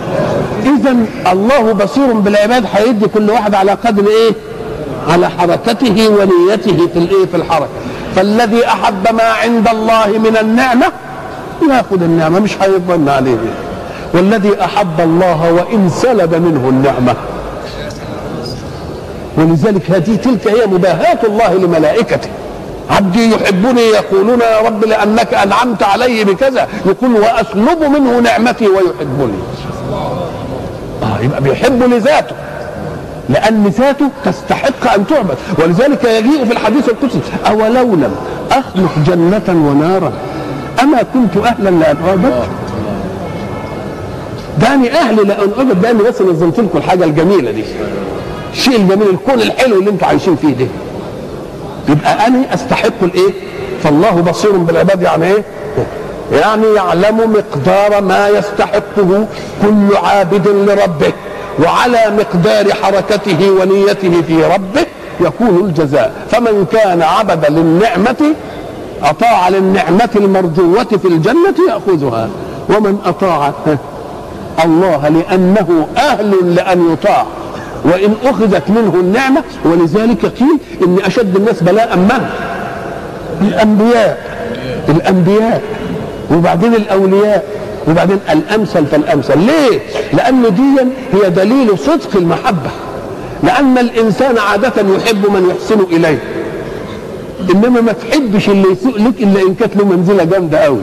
اذا 0.65 0.97
الله 1.33 1.73
بصير 1.73 2.13
بالعباد 2.13 2.65
هيدي 2.75 3.09
كل 3.09 3.31
واحد 3.31 3.55
على 3.55 3.73
قدر 3.73 4.07
إيه؟ 4.07 4.35
على 5.09 5.31
حركته 5.31 6.09
ونيته 6.09 6.89
في 6.93 6.99
الإيه؟ 6.99 7.27
في 7.27 7.37
الحركة. 7.37 7.69
فالذي 8.17 8.67
أحب 8.67 9.15
ما 9.15 9.33
عند 9.43 9.69
الله 9.69 10.07
من 10.07 10.37
النعمة 10.41 10.87
يأخذ 11.71 12.03
النعمة 12.03 12.41
مش 12.41 12.63
هيظن 12.63 13.09
عليه. 13.09 13.39
والذي 14.15 14.65
أحب 14.65 15.01
الله 15.01 15.53
وإن 15.53 15.91
سلب 15.91 16.35
منه 16.35 16.69
النعمة. 16.69 17.15
ولذلك 19.37 19.91
هذه 19.91 20.17
تلك 20.17 20.49
هي 20.49 20.67
مباهاة 20.67 21.19
الله 21.25 21.55
لملائكته. 21.55 22.29
عبدي 22.91 23.31
يحبني 23.35 23.81
يقولون 23.81 24.41
يا 24.41 24.61
رب 24.61 24.85
لأنك 24.85 25.35
أنعمت 25.35 25.83
علي 25.83 26.25
بكذا. 26.25 26.69
يقول 26.87 27.15
وأسلب 27.15 27.83
منه 27.83 28.21
نعمتي 28.21 28.69
ويحبني. 28.69 29.39
آه 31.03 31.21
يبقى 31.21 31.41
بيحب 31.41 31.83
لذاته. 31.83 32.35
لأن 33.31 33.67
ذاته 33.79 34.09
تستحق 34.25 34.95
أن 34.95 35.07
تعبد. 35.07 35.37
ولذلك 35.59 36.05
يجيء 36.05 36.45
في 36.45 36.53
الحديث 36.53 36.89
القدسي 36.89 37.21
أولو 37.49 37.95
لم 37.95 38.15
أخلق 38.53 38.91
جنة 39.07 39.69
ونارا؟ 39.69 40.13
أما 40.83 41.03
كنت 41.03 41.37
أهلا 41.47 41.71
لأن 41.71 41.97
أعبد؟ 42.09 42.33
داني 44.59 44.93
أهل 44.93 45.17
لأن 45.29 45.51
أعبد. 45.59 45.81
داني 45.81 46.03
بس 46.03 46.23
نظمت 46.23 46.61
لكم 46.61 46.79
الحاجة 46.79 47.05
الجميلة 47.05 47.51
دي. 47.51 47.65
الشيء 48.53 48.77
الجميل 48.77 49.09
الكون 49.09 49.35
الحلو 49.41 49.79
اللي 49.79 49.91
أنتم 49.91 50.07
عايشين 50.07 50.37
فيه 50.37 50.55
ده. 50.55 50.67
يبقى 51.89 52.27
أنا 52.27 52.55
أستحق 52.55 53.03
الإيه؟ 53.03 53.33
فالله 53.83 54.11
بصير 54.11 54.53
بالعباد 54.57 55.03
يعني 55.03 55.27
إيه؟ 55.27 55.45
يعني 56.33 56.67
يعلم 56.77 57.33
مقدار 57.33 58.03
ما 58.03 58.29
يستحقه 58.29 59.27
كل 59.63 59.97
عابد 60.03 60.49
لربه. 60.49 61.13
وعلى 61.65 62.01
مقدار 62.19 62.75
حركته 62.83 63.51
ونيته 63.51 64.23
في 64.23 64.45
ربه 64.45 64.87
يكون 65.21 65.65
الجزاء. 65.65 66.13
فمن 66.31 66.67
كان 66.73 67.03
عبد 67.03 67.47
للنعمة 67.51 68.35
أطاع 69.03 69.49
للنعمة 69.49 70.11
المرجوة 70.17 70.85
في 70.85 71.09
الجنة 71.09 71.55
يأخذها. 71.69 72.29
ومن 72.69 72.99
أطاع 73.05 73.53
الله 74.65 75.09
لأنه 75.09 75.87
أهل 75.97 76.55
لأن 76.55 76.93
يطاع. 76.93 77.27
وإن 77.85 78.15
أخذت 78.25 78.71
منه 78.71 78.93
النعمة 78.95 79.43
ولذلك 79.65 80.27
قيل 80.27 80.59
إن 80.87 80.99
أشد 81.05 81.37
الناس 81.37 81.63
بلاء 81.63 81.97
من؟ 81.97 82.27
الأنبياء. 83.41 84.19
الأنبياء. 84.89 85.63
وبعدين 86.33 86.75
الأولياء. 86.75 87.45
وبعدين 87.89 88.19
الأمثل 88.33 88.87
فالأمثل. 88.87 89.39
ليه؟ 89.39 89.81
لأن 90.13 90.43
دي 90.55 90.85
هي 91.19 91.31
دليل 91.31 91.79
صدق 91.79 92.17
المحبة. 92.17 92.71
لأن 93.43 93.79
الإنسان 93.79 94.39
عادة 94.39 94.73
يحب 94.97 95.31
من 95.31 95.51
يحسن 95.51 95.81
إليه. 95.93 96.19
إنما 97.55 97.81
ما 97.81 97.93
تحبش 97.93 98.49
اللي 98.49 98.69
يسوء 98.73 98.99
لك 98.99 99.15
إلا 99.23 99.41
إن 99.43 99.55
كانت 99.55 99.77
له 99.77 99.85
منزلة 99.85 100.25
جامدة 100.25 100.59
قوي 100.59 100.81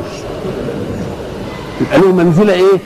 يبقى 1.82 2.00
له 2.00 2.12
منزلة 2.12 2.54
إيه؟ 2.54 2.78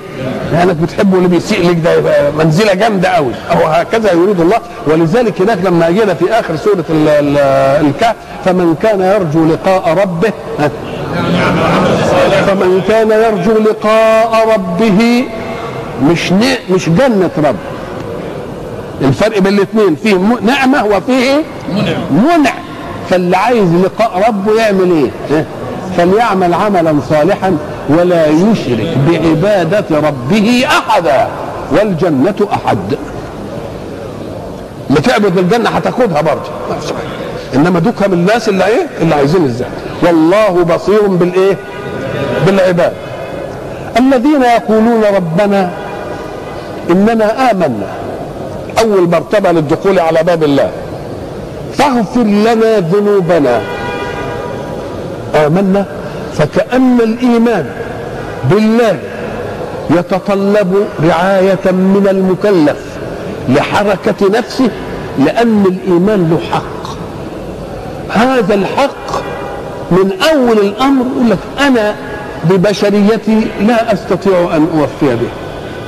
لأنك 0.51 0.75
بتحبه 0.75 1.17
اللي 1.17 1.27
بيسيء 1.27 1.69
لك 1.69 1.77
ده 1.83 1.93
يبقى 1.93 2.31
منزلة 2.39 2.73
جامدة 2.73 3.09
قوي 3.09 3.31
أو 3.51 3.67
هكذا 3.67 4.11
يريد 4.13 4.39
الله. 4.39 4.57
ولذلك 4.87 5.41
هناك 5.41 5.57
لما 5.65 5.89
جينا 5.89 6.13
في 6.13 6.31
آخر 6.31 6.55
سورة 6.55 6.85
الكهف 6.89 8.15
فمن 8.45 8.75
كان 8.81 9.01
يرجو 9.01 9.45
لقاء 9.45 9.97
ربه 10.01 10.31
فمن 12.47 12.81
كان 12.87 13.11
يرجو 13.11 13.51
لقاء 13.51 14.53
ربه 14.53 15.25
مش 16.03 16.31
مش 16.71 16.89
جنة 16.89 17.29
رب. 17.37 17.55
الفرق 19.01 19.39
بين 19.39 19.53
الاثنين 19.53 19.95
فيه 19.95 20.15
نعمة 20.41 20.85
وفيه 20.85 21.43
منع. 22.11 22.53
فاللي 23.09 23.37
عايز 23.37 23.69
لقاء 23.83 24.27
ربه 24.27 24.61
يعمل 24.61 24.91
إيه؟ 25.31 25.45
فليعمل 25.97 26.53
عملا 26.53 26.95
صالحا 27.09 27.57
ولا 27.89 28.27
يشرك 28.27 28.97
بعبادة 29.09 29.85
ربه 29.91 30.65
أحدا 30.67 31.27
والجنة 31.71 32.47
أحد. 32.53 32.77
ما 34.89 34.99
تعبد 34.99 35.37
الجنة 35.37 35.69
هتاخدها 35.69 36.21
برضه. 36.21 36.49
إنما 37.55 37.79
دوكا 37.79 38.07
من 38.07 38.13
الناس 38.13 38.49
اللي 38.49 38.65
إيه؟ 38.67 38.87
اللي 39.01 39.15
عايزين 39.15 39.45
الذات 39.45 39.67
والله 40.03 40.63
بصير 40.63 41.07
بالإيه؟ 41.07 41.57
بالعباد. 42.45 42.93
الذين 43.97 44.41
يقولون 44.41 45.03
ربنا 45.15 45.69
إننا 46.89 47.51
آمنا. 47.51 47.87
أول 48.79 49.09
مرتبة 49.09 49.51
للدخول 49.51 49.99
على 49.99 50.23
باب 50.23 50.43
الله. 50.43 50.71
فاغفر 51.73 52.23
لنا 52.23 52.79
ذنوبنا. 52.79 53.61
آمنا. 55.35 55.85
فكأن 56.37 57.01
الإيمان 57.01 57.65
بالله 58.51 58.97
يتطلب 59.89 60.85
رعاية 61.03 61.71
من 61.71 62.07
المكلف 62.09 62.77
لحركة 63.49 64.37
نفسه 64.37 64.69
لأن 65.19 65.65
الإيمان 65.65 66.29
له 66.29 66.39
حق. 66.51 66.97
هذا 68.09 68.53
الحق 68.53 69.23
من 69.91 70.11
أول 70.33 70.59
الأمر. 70.59 71.05
يقول 71.15 71.29
لك 71.29 71.37
أنا 71.59 71.95
ببشريتي 72.49 73.47
لا 73.61 73.93
أستطيع 73.93 74.39
أن 74.55 74.67
أوفي 74.79 75.15
به. 75.15 75.29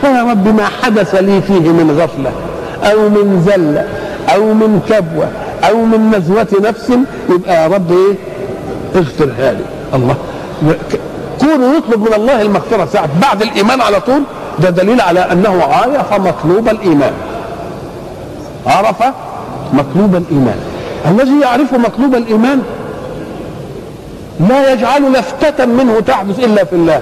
فيا 0.02 0.24
رب 0.24 0.48
ما 0.56 0.66
حدث 0.84 1.16
لي 1.16 1.42
فيه 1.42 1.60
من 1.72 1.98
غفلة 2.02 2.32
أو 2.92 3.10
من 3.10 3.44
زلة 3.46 3.88
أو 4.36 4.54
من 4.54 4.82
كبوة 4.90 5.28
أو 5.70 5.86
من 5.86 6.12
نزوة 6.18 6.48
نفس 6.70 6.92
يبقى 7.30 7.54
يا 7.64 7.68
رب 7.68 7.92
إيه 7.92 8.16
اغفرها 8.96 9.52
لي 9.54 9.66
الله. 9.94 10.16
كونه 11.42 11.78
يطلب 11.78 12.02
من 12.02 12.14
الله 12.14 12.42
المغفرة 12.42 12.86
ساعة 12.94 13.10
بعد 13.22 13.42
الإيمان 13.42 13.82
على 13.82 14.00
طول 14.02 14.22
ده 14.60 14.70
دليل 14.70 15.02
على 15.02 15.20
أنه 15.20 15.64
عرف 15.64 16.14
مطلوب 16.14 16.70
الإيمان. 16.70 17.12
عرف 18.68 19.04
مطلوب 19.74 20.16
الإيمان. 20.16 20.58
الذي 21.08 21.40
يعرف 21.42 21.74
مطلوب 21.74 22.16
الإيمان 22.16 22.62
لا 24.40 24.74
يجعل 24.74 25.14
لفتة 25.14 25.66
منه 25.66 26.00
تحدث 26.00 26.40
إلا 26.40 26.64
في 26.64 26.74
الله. 26.74 27.02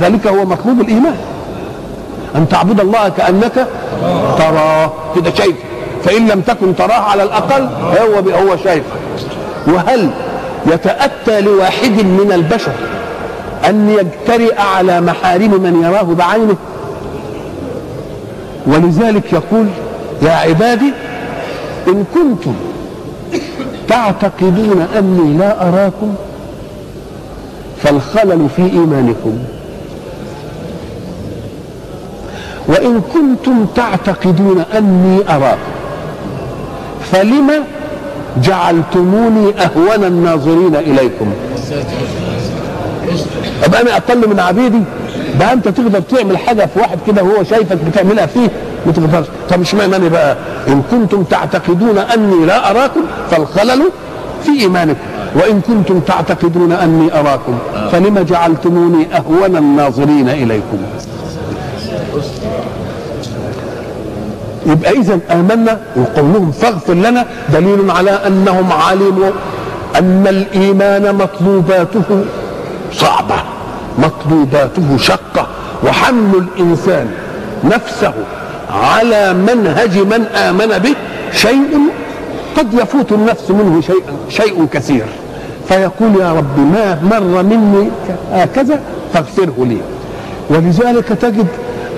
ذلك 0.00 0.26
هو 0.26 0.44
مطلوب 0.44 0.80
الإيمان. 0.80 1.16
أن 2.36 2.48
تعبد 2.48 2.80
الله 2.80 3.08
كأنك 3.08 3.66
تراه. 4.38 4.92
كده 5.16 5.34
شايفه 5.34 5.58
فإن 6.04 6.28
لم 6.28 6.40
تكن 6.40 6.76
تراه 6.76 7.00
على 7.00 7.22
الأقل 7.22 7.68
هو 7.98 8.30
هو 8.38 8.56
شايفه 8.56 8.96
وهل 9.66 10.10
يتأتى 10.66 11.40
لواحد 11.40 12.04
من 12.04 12.32
البشر 12.34 12.72
أن 13.68 13.90
يجترئ 13.90 14.60
على 14.60 15.00
محارم 15.00 15.50
من 15.50 15.82
يراه 15.82 16.02
بعينه؟ 16.02 16.56
ولذلك 18.66 19.32
يقول 19.32 19.66
يا 20.22 20.32
عبادي 20.32 20.92
إن 21.88 22.04
كنتم 22.14 22.54
تعتقدون 23.88 24.86
أني 24.98 25.38
لا 25.38 25.68
أراكم 25.68 26.14
فالخلل 27.86 28.48
في 28.56 28.62
إيمانكم. 28.62 29.38
وإن 32.68 33.00
كنتم 33.14 33.66
تعتقدون 33.76 34.64
أني 34.76 35.18
أراكم 35.28 35.72
فلم 37.12 37.50
جعلتموني 38.42 39.52
أهون 39.58 40.04
الناظرين 40.04 40.76
إليكم؟ 40.76 41.32
أبقى 43.64 43.82
أنا 43.82 43.96
أقل 43.96 44.28
من 44.28 44.40
عبيدي؟ 44.40 44.80
ده 45.40 45.52
أنت 45.52 45.68
تقدر 45.68 46.00
تعمل 46.00 46.38
حاجة 46.38 46.66
في 46.74 46.80
واحد 46.80 46.98
كده 47.06 47.22
وهو 47.22 47.44
شايفك 47.44 47.76
بتعملها 47.76 48.26
فيه 48.26 48.48
ما 48.86 48.92
تقدرش. 48.92 49.26
طب 49.50 49.60
اشمعنى 49.60 49.96
أنا 49.96 50.08
بقى؟ 50.08 50.36
إن 50.68 50.82
كنتم 50.90 51.22
تعتقدون 51.22 51.98
أني 51.98 52.46
لا 52.46 52.70
أراكم 52.70 53.00
فالخلل 53.30 53.82
في 54.46 54.60
إيمانكم. 54.60 55.00
وإن 55.34 55.60
كنتم 55.60 56.00
تعتقدون 56.00 56.72
أني 56.72 57.20
أراكم 57.20 57.58
فلم 57.92 58.18
جعلتموني 58.18 59.06
أهون 59.16 59.56
الناظرين 59.56 60.28
إليكم. 60.28 60.78
يبقى 64.66 64.90
اذا 64.90 65.18
آمنا 65.30 65.80
وقولهم 65.96 66.50
فاغفر 66.52 66.94
لنا 66.94 67.26
دليل 67.52 67.90
على 67.90 68.10
أنهم 68.10 68.72
علموا 68.72 69.30
أن 69.98 70.26
الإيمان 70.26 71.14
مطلوباته 71.14 72.24
صعبة 72.92 73.34
مطلوباته 73.98 74.96
شقة 74.98 75.46
وحمل 75.84 76.44
الإنسان 76.56 77.10
نفسه 77.64 78.12
على 78.70 79.34
منهج 79.34 79.98
من 79.98 80.24
آمن 80.24 80.78
به 80.78 80.94
شيء 81.32 81.80
قد 82.56 82.74
يفوت 82.74 83.12
النفس 83.12 83.50
منه 83.50 83.80
شيء 83.80 84.02
شيء 84.28 84.66
كثير. 84.72 85.06
فيقول 85.68 86.20
يا 86.20 86.32
رب 86.32 86.58
ما 86.58 86.98
مر 87.02 87.42
مني 87.42 87.88
هكذا 88.32 88.80
فاغفره 89.14 89.54
لي. 89.58 89.78
ولذلك 90.50 91.08
تجد 91.08 91.46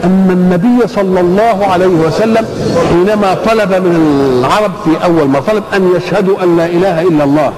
أن 0.04 0.28
النبي 0.30 0.88
صلى 0.88 1.20
الله 1.20 1.66
عليه 1.66 1.86
وسلم 1.86 2.46
حينما 2.88 3.34
طلب 3.34 3.72
من 3.72 3.94
العرب 4.38 4.72
في 4.84 5.04
أول 5.04 5.28
ما 5.28 5.40
طلب 5.40 5.62
أن 5.74 5.92
يشهدوا 5.96 6.42
أن 6.42 6.56
لا 6.56 6.66
إله 6.66 7.02
إلا 7.02 7.24
الله. 7.24 7.52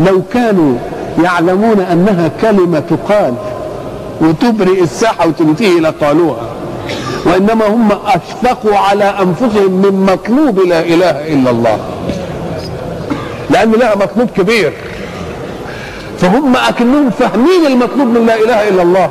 لو 0.00 0.22
كانوا 0.32 0.74
يعلمون 1.24 1.80
أنها 1.80 2.30
كلمة 2.42 2.82
تقال 2.90 3.34
وتبرئ 4.20 4.82
الساحة 4.82 5.28
وتنتهي 5.28 5.80
لقالوها 5.80 6.48
وإنما 7.26 7.66
هم 7.66 7.88
أشفقوا 8.06 8.76
على 8.78 9.04
أنفسهم 9.04 9.72
من 9.72 10.06
مطلوب 10.12 10.58
لا 10.58 10.80
إله 10.80 11.34
إلا 11.34 11.50
الله. 11.50 11.78
لأن 13.56 13.72
لها 13.72 13.94
مطلوب 13.94 14.30
كبير. 14.36 14.72
فهم 16.18 16.56
أكنهم 16.56 17.10
فاهمين 17.10 17.66
المطلوب 17.66 18.08
من 18.08 18.26
لا 18.26 18.34
إله 18.34 18.68
إلا 18.68 18.82
الله. 18.82 19.10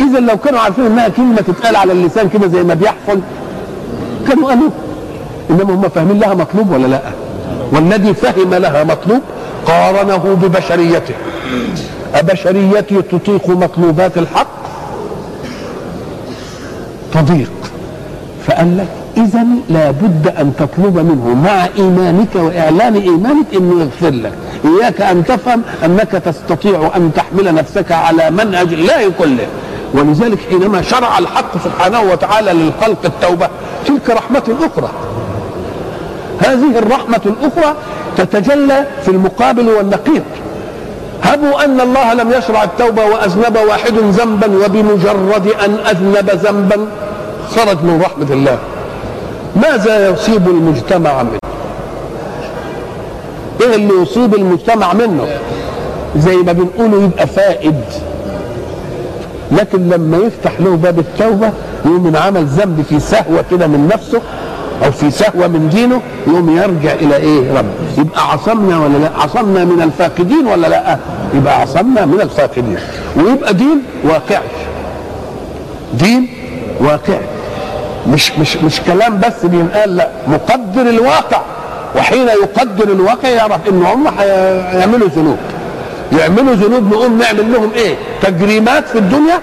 اذا 0.00 0.20
لو 0.20 0.36
كانوا 0.36 0.60
عارفين 0.60 0.86
إنها 0.86 1.08
كلمة 1.08 1.36
تتقال 1.36 1.76
على 1.76 1.92
اللسان 1.92 2.28
كده 2.28 2.48
زي 2.48 2.62
ما 2.62 2.74
بيحصل 2.74 3.20
كانوا 4.28 4.48
قالوا 4.48 4.70
إنما 5.50 5.74
هم 5.74 5.88
فاهمين 5.88 6.18
لها 6.20 6.34
مطلوب 6.34 6.70
ولا 6.72 6.86
لأ؟ 6.86 7.00
والذي 7.72 8.14
فهم 8.14 8.54
لها 8.54 8.84
مطلوب 8.84 9.20
قارنه 9.66 10.38
ببشريته. 10.42 11.14
أبشريتي 12.14 13.02
تطيق 13.02 13.48
مطلوبات 13.48 14.18
الحق؟ 14.18 14.60
تضيق. 17.14 17.52
فقال 18.46 18.78
لك 18.78 18.99
إذا 19.16 19.46
لابد 19.68 20.32
أن 20.38 20.52
تطلب 20.58 20.96
منه 20.98 21.34
مع 21.44 21.68
إيمانك 21.78 22.34
وإعلان 22.34 22.94
إيمانك 22.94 23.46
أنه 23.56 23.80
يغفر 23.80 24.10
لك. 24.10 24.32
إياك 24.64 25.00
أن 25.00 25.24
تفهم 25.24 25.62
أنك 25.84 26.10
تستطيع 26.10 26.90
أن 26.96 27.10
تحمل 27.16 27.54
نفسك 27.54 27.92
على 27.92 28.30
منهج 28.30 28.72
الله 28.72 29.12
كله 29.18 29.46
ولذلك 29.94 30.38
حينما 30.50 30.82
شرع 30.82 31.18
الحق 31.18 31.64
سبحانه 31.64 32.00
وتعالى 32.00 32.52
للخلق 32.52 33.04
التوبة 33.04 33.48
تلك 33.86 34.10
رحمة 34.10 34.42
أخرى. 34.60 34.90
هذه 36.38 36.78
الرحمة 36.78 37.20
الأخرى 37.26 37.74
تتجلى 38.16 38.86
في 39.02 39.08
المقابل 39.08 39.68
والنقيض. 39.68 40.22
هبوا 41.22 41.64
أن 41.64 41.80
الله 41.80 42.14
لم 42.14 42.32
يشرع 42.32 42.64
التوبة 42.64 43.04
وأذنب 43.04 43.58
واحد 43.68 43.94
ذنبا 43.94 44.64
وبمجرد 44.64 45.46
أن 45.64 45.78
أذنب 45.90 46.30
ذنبا 46.30 46.86
خرج 47.50 47.76
من 47.82 48.02
رحمة 48.04 48.26
الله. 48.30 48.58
ماذا 49.56 50.08
يصيب 50.08 50.48
المجتمع 50.48 51.22
منه؟ 51.22 51.38
إيه 53.60 53.74
اللي 53.76 54.02
يصيب 54.02 54.34
المجتمع 54.34 54.92
منه؟ 54.92 55.26
زي 56.16 56.36
ما 56.36 56.52
بنقوله 56.52 57.02
يبقى 57.04 57.26
فائد. 57.26 57.80
لكن 59.52 59.88
لما 59.88 60.16
يفتح 60.16 60.60
له 60.60 60.76
باب 60.76 60.98
التوبة 60.98 61.50
يقوم 61.84 62.02
من 62.02 62.16
عمل 62.16 62.44
ذنب 62.44 62.84
في 62.88 63.00
سهوة 63.00 63.44
كده 63.50 63.66
من 63.66 63.88
نفسه 63.94 64.20
أو 64.84 64.90
في 64.90 65.10
سهوة 65.10 65.46
من 65.46 65.68
دينه 65.68 66.00
يقوم 66.26 66.56
يرجع 66.56 66.92
إلى 66.92 67.16
إيه؟ 67.16 67.58
رب. 67.58 67.64
يبقى 67.98 68.32
عصمنا 68.32 68.78
ولا 68.78 68.98
لا؟ 68.98 69.10
عصمنا 69.18 69.64
من 69.64 69.82
الفاقدين 69.82 70.46
ولا 70.46 70.66
لا؟ 70.66 70.98
يبقى 71.34 71.60
عصمنا 71.60 72.06
من 72.06 72.20
الفاقدين. 72.20 72.78
ويبقى 73.16 73.54
دين 73.54 73.82
واقعي. 74.04 74.48
دين 75.94 76.28
واقعي. 76.80 77.20
مش 78.06 78.32
مش 78.38 78.56
مش 78.56 78.80
كلام 78.80 79.20
بس 79.20 79.46
بينقال 79.46 79.96
لا 79.96 80.08
مقدر 80.28 80.82
الواقع. 80.82 81.40
وحين 81.96 82.28
يقدر 82.28 82.92
الواقع 82.92 83.28
يعرف 83.28 83.68
إن 83.68 83.82
هم 83.82 84.08
هيعملوا 84.18 85.08
ذنوب. 85.08 85.36
يعملوا 86.18 86.54
ذنوب 86.54 86.94
نقوم 86.94 87.18
نعمل 87.18 87.52
لهم 87.52 87.70
إيه؟ 87.74 87.94
تجريمات 88.22 88.88
في 88.88 88.98
الدنيا؟ 88.98 89.40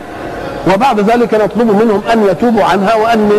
وبعد 0.74 1.00
ذلك 1.00 1.34
نطلب 1.34 1.84
منهم 1.84 2.02
أن 2.14 2.28
يتوبوا 2.28 2.64
عنها 2.64 2.96
وأن 2.96 3.32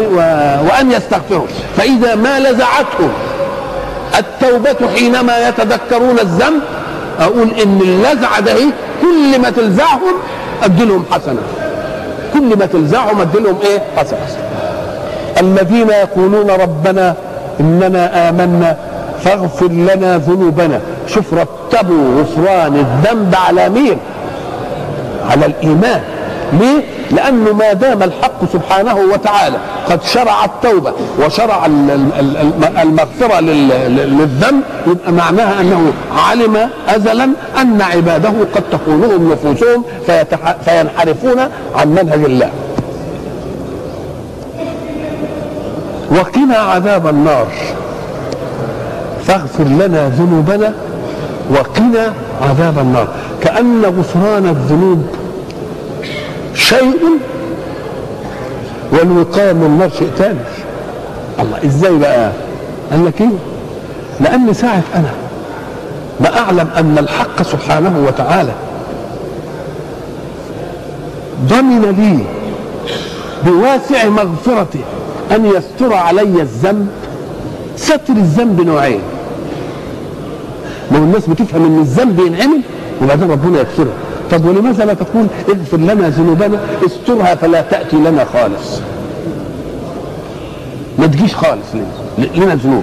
وأن 0.70 0.92
يستغفروا. 0.92 1.46
فإذا 1.76 2.14
ما 2.14 2.38
لزعتهم 2.40 3.12
التوبة 4.18 4.88
حينما 4.96 5.48
يتذكرون 5.48 6.18
الذنب 6.18 6.62
أقول 7.20 7.50
إن 7.62 7.80
اللزعه 7.82 8.40
ده 8.40 8.52
إيه؟ 8.52 8.70
كل 9.02 9.38
ما 9.42 9.50
تلزعهم 9.50 10.14
ادي 10.62 10.84
لهم 10.84 11.04
حسنة. 11.10 11.40
كل 12.34 12.58
ما 12.58 12.66
تلزعهم 12.66 13.20
ادي 13.20 13.38
لهم 13.38 13.58
إيه؟ 13.62 13.82
حسنة. 13.96 14.18
الذين 15.41 15.89
يقولون 15.89 16.51
ربنا 16.51 17.14
إننا 17.61 18.28
آمنا 18.28 18.76
فاغفر 19.24 19.68
لنا 19.68 20.18
ذنوبنا. 20.18 20.80
شوف 21.07 21.34
رتبوا 21.34 22.20
غفران 22.20 22.74
الذنب 22.74 23.34
على 23.34 23.68
مين؟ 23.68 23.99
على 25.30 25.47
الإيمان. 25.47 26.01
ليه؟ 26.53 26.82
لأنه 27.11 27.53
ما 27.53 27.72
دام 27.72 28.03
الحق 28.03 28.53
سبحانه 28.53 28.97
وتعالى 29.12 29.57
قد 29.91 30.03
شرع 30.03 30.45
التوبة 30.45 30.93
وشرع 31.20 31.66
المغفرة 32.82 33.41
للذنب 33.41 34.62
يبقى 34.86 35.12
معناها 35.12 35.61
أنه 35.61 35.93
علم 36.16 36.68
ازلا 36.89 37.24
أن 37.61 37.82
عباده 37.82 38.32
قد 38.55 38.62
تخونهم 38.72 39.32
نفوسهم 39.32 39.84
فينحرفون 40.64 41.41
عن 41.76 41.89
منهج 41.89 42.24
الله. 42.24 42.51
وقنا 46.11 46.56
عذاب 46.56 47.06
النار. 47.06 47.46
فاغفر 49.26 49.64
لنا 49.64 50.09
ذنوبنا 50.09 50.74
وقنا 51.50 52.12
عذاب 52.42 52.78
النار. 52.78 53.09
كأن 53.42 53.84
غفران 53.84 54.46
الذنوب 54.46 55.06
شيء 56.54 57.00
والوقاية 58.92 59.52
من 59.52 59.66
النار 59.66 59.90
شيء 59.98 60.11
ثاني 60.18 60.38
الله 61.40 61.59
إزاي 61.64 61.98
بقى؟ 61.98 62.30
قال 62.90 63.06
لك 63.06 63.20
إيه؟ 63.20 63.28
لأن 64.20 64.54
ساعة 64.54 64.82
أنا 64.94 65.11
ما 66.20 66.38
أعلم 66.38 66.68
أن 66.76 66.98
الحق 66.98 67.42
سبحانه 67.42 68.04
وتعالى 68.06 68.52
ضمن 71.46 71.82
لي 71.98 72.24
بواسع 73.50 74.09
مغفرته. 74.09 74.80
أن 75.33 75.47
يستر 75.47 75.95
علي 75.95 76.43
الذنب. 76.43 76.89
ستر 77.76 78.12
الذنب 78.12 78.61
نوعين. 78.61 79.01
هو 80.93 80.97
الناس 80.97 81.26
بتفهم 81.26 81.64
إن 81.64 81.79
الذنب 81.79 82.20
ينعمل 82.20 82.61
وبعدين 83.03 83.31
ربنا 83.31 83.59
يغفره 83.59 83.93
طب 84.31 84.45
ولماذا 84.45 84.85
لا 84.85 84.95
تقول 84.95 85.26
اغفر 85.49 85.76
لنا 85.76 86.09
ذنوبنا؟ 86.09 86.61
استرها 86.87 87.35
فلا 87.35 87.61
تأتي 87.61 87.97
لنا 87.97 88.24
خالص. 88.24 88.81
ما 90.99 91.07
تجيش 91.07 91.35
خالص 91.35 91.66
لنا 92.37 92.55
ذنوب. 92.55 92.83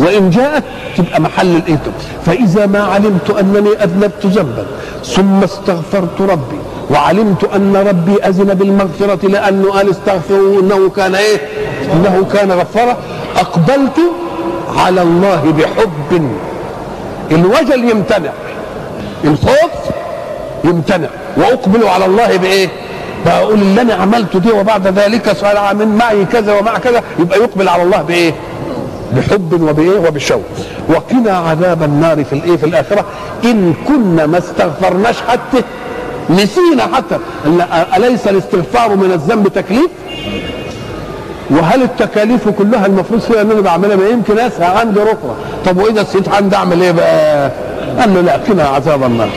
وإن 0.00 0.30
جاءت 0.30 0.64
تبقى 0.96 1.20
محل 1.20 1.56
الايتم 1.56 1.92
فإذا 2.26 2.66
ما 2.66 2.82
علمت 2.82 3.30
أنني 3.30 3.84
أذنبت 3.84 4.26
ذنبا. 4.26 4.66
ثم 5.04 5.42
استغفرت 5.44 6.20
ربي 6.20 6.58
وعلمت 6.90 7.44
أن 7.44 7.76
ربي 7.76 8.22
أذن 8.24 8.54
بالمغفرة 8.54 9.26
لأنه 9.28 9.70
قال 9.70 9.90
استغفروا 9.90 10.60
انه 10.60 10.90
كان 10.90 11.14
إيه؟ 11.14 11.36
إنه 11.92 12.26
كان 12.32 12.52
غفارا. 12.52 12.96
أقبلت 13.36 14.00
على 14.76 15.02
الله 15.02 15.54
بحب. 15.58 16.28
الوجل 17.30 17.90
يمتنع 17.90 18.30
الخوف 19.24 19.70
يمتنع 20.64 21.08
وأقبل 21.36 21.84
على 21.88 22.04
الله 22.04 22.36
بإيه؟ 22.36 22.68
بقول 23.26 23.54
اللي 23.62 23.80
أنا 23.80 23.94
عملته 23.94 24.38
دي 24.38 24.52
وبعد 24.52 24.86
ذلك 24.98 25.32
صنع 25.36 25.72
من 25.72 25.96
معي 25.96 26.24
كذا 26.24 26.58
ومع 26.58 26.78
كذا 26.78 27.02
يبقى 27.18 27.38
يقبل 27.38 27.68
على 27.68 27.82
الله 27.82 28.02
بإيه؟ 28.02 28.34
بحب 29.16 29.62
وبإيه؟ 29.62 29.98
وبشوق 30.08 30.42
وقنا 30.88 31.30
عذاب 31.36 31.82
النار 31.82 32.24
في 32.24 32.32
الإيه؟ 32.32 32.56
في 32.56 32.66
الآخرة. 32.66 33.04
إن 33.44 33.74
كنا 33.88 34.26
ما 34.26 34.38
استغفرناش 34.38 35.16
حتى 35.28 35.62
نسينا 36.30 36.82
حتى. 36.94 37.18
أليس 37.96 38.28
الاستغفار 38.28 38.96
من 38.96 39.12
الذنب 39.12 39.48
تكليف؟ 39.48 39.90
وهل 41.50 41.82
التكاليف 41.82 42.48
كلها 42.48 42.86
المفروض 42.86 43.20
فيها 43.20 43.42
إن 43.42 43.50
أنا 43.50 43.60
بعملها؟ 43.60 43.96
ما 43.96 44.08
يمكن 44.08 44.38
اسهى 44.38 44.66
عندي 44.66 45.00
ركبه 45.00 45.34
طب 45.66 45.76
وإذا 45.76 46.02
نسيت 46.02 46.28
عندي 46.28 46.56
أعمل 46.56 46.82
إيه 46.82 46.90
بقى؟ 46.92 47.50
قال 48.00 48.14
له 48.14 48.20
لا 48.20 48.36
قنا 48.36 48.62
عذاب 48.64 49.02
النار. 49.02 49.28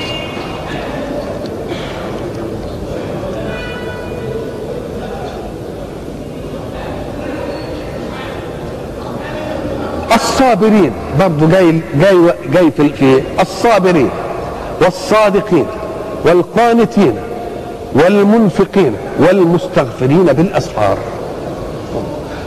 الصابرين. 10.21 10.91
برضه 11.19 11.47
جاي 11.47 11.81
جاي 12.01 12.17
جاي 12.53 12.71
في, 12.71 13.21
الصابرين 13.41 14.09
والصادقين 14.81 15.65
والقانتين 16.25 17.13
والمنفقين 17.95 18.93
والمستغفرين 19.19 20.23
بالاسحار 20.25 20.97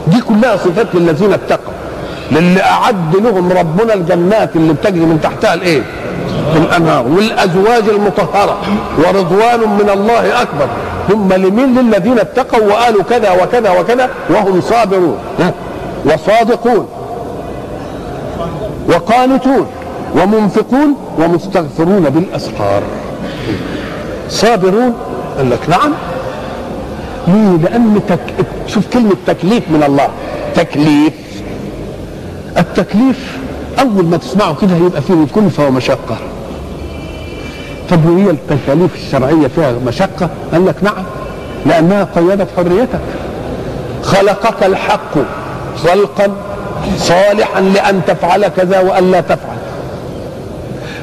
دي 0.07 0.21
كلها 0.21 0.57
صفات 0.57 0.87
للذين 0.93 1.33
اتقوا 1.33 1.73
للي 2.31 2.61
أعد 2.63 3.15
لهم 3.15 3.51
ربنا 3.51 3.93
الجنات 3.93 4.55
اللي 4.55 4.73
بتجري 4.73 5.05
من 5.05 5.19
تحتها 5.23 5.53
الإيه؟ 5.53 5.81
الأنهار. 6.55 7.07
والأزواج 7.07 7.83
المطهرة 7.89 8.57
ورضوان 8.97 9.59
من 9.59 9.89
الله 9.93 10.41
أكبر. 10.41 10.67
هم 11.09 11.33
لمين؟ 11.33 11.75
للذين 11.79 12.19
اتقوا 12.19 12.67
وقالوا 12.67 13.03
كذا 13.03 13.31
وكذا 13.43 13.79
وكذا 13.79 14.09
وهم 14.29 14.61
صابرون. 14.61 15.17
وصادقون. 16.05 16.87
وقانتون 18.91 19.67
ومنفقون 20.15 20.95
ومستغفرون 21.19 22.09
بالأسحار. 22.09 22.81
صابرون؟ 24.29 24.93
قال 25.37 25.49
لك 25.49 25.69
نعم. 25.69 25.91
ليه 27.27 27.57
لأن 27.69 28.01
تك... 28.09 28.19
شوف 28.67 28.87
كلمة 28.93 29.15
تكليف 29.27 29.63
من 29.69 29.83
الله. 29.83 30.07
تكليف. 30.55 31.13
التكليف 32.57 33.37
أول 33.79 34.05
ما 34.05 34.17
تسمعه 34.17 34.55
كده 34.61 34.75
يبقى 34.75 35.01
فيه 35.01 35.25
كلفه 35.35 35.67
ومشقة. 35.67 36.17
طب 37.89 38.05
وهي 38.05 38.29
التكاليف 38.29 38.95
الشرعية 38.95 39.47
فيها 39.47 39.73
مشقة؟ 39.85 40.29
قال 40.51 40.65
لك 40.65 40.75
نعم. 40.81 41.03
لأنها 41.65 42.03
قيدت 42.15 42.47
حريتك. 42.57 42.99
خلقك 44.03 44.63
الحق 44.63 45.13
خلقا 45.83 46.35
صالحا 46.97 47.61
لأن 47.61 48.01
تفعل 48.07 48.47
كذا 48.47 48.79
وأن 48.79 49.11
لا 49.11 49.21
تفعل. 49.21 49.57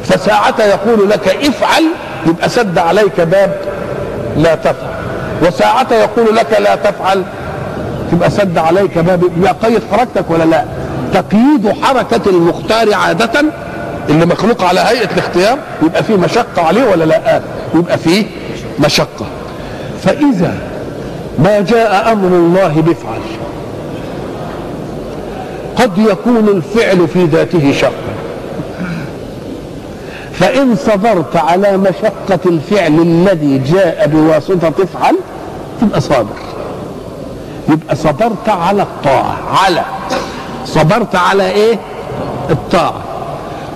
فساعة 0.05 0.55
يقول 0.61 1.11
لك 1.11 1.29
افعل 1.29 1.85
يبقى 2.27 2.49
سد 2.49 2.79
عليك 2.79 3.21
باب 3.21 3.57
لا 4.37 4.55
تفعل. 4.55 4.89
وساعة 5.43 5.87
يقول 5.93 6.37
لك 6.37 6.61
لا 6.61 6.77
تفعل 6.77 7.23
تبقى 8.13 8.31
سد 8.31 8.59
عليك 8.59 8.99
باب. 8.99 9.23
يقيد 9.43 9.83
حركتك 9.93 10.31
ولا 10.31 10.45
لا؟ 10.45 10.65
تقييد 11.15 11.73
حركة 11.83 12.21
المختار 12.31 12.95
عادة 12.95 13.45
اللي 14.09 14.27
مخلوق 14.27 14.65
على 14.65 14.81
هيئة 14.81 15.11
الاختيار 15.13 15.59
يبقى 15.83 16.03
فيه 16.05 16.17
مشقة 16.17 16.63
عليه 16.63 16.85
ولا 16.85 17.05
لا؟ 17.05 17.41
يبقى 17.75 17.99
فيه 17.99 18.27
مشقة. 18.79 19.27
فإذا 20.05 20.55
ما 21.39 21.61
جاء 21.61 22.13
أمر 22.13 22.29
الله 22.29 22.69
بفعل 22.87 23.21
قد 25.79 25.99
يكون 25.99 26.49
الفعل 26.49 27.09
في 27.09 27.25
ذاته 27.25 27.73
شقا 27.73 27.93
فإن 30.33 30.77
صبرت 30.77 31.37
على 31.37 31.77
مشقة 31.77 32.39
الفعل 32.47 33.01
الذي 33.01 33.59
جاء 33.59 34.07
بواسطة 34.07 34.73
افعل 34.83 35.17
تبقى 35.81 36.01
صابر. 36.01 36.37
يبقى 37.69 37.97
صبرت 37.97 38.49
على 38.49 38.83
الطاعة 38.83 39.37
على. 39.65 39.85
صبرت 40.67 41.17
على 41.17 41.51
إيه؟ 41.51 41.79
الطاعة. 42.51 43.03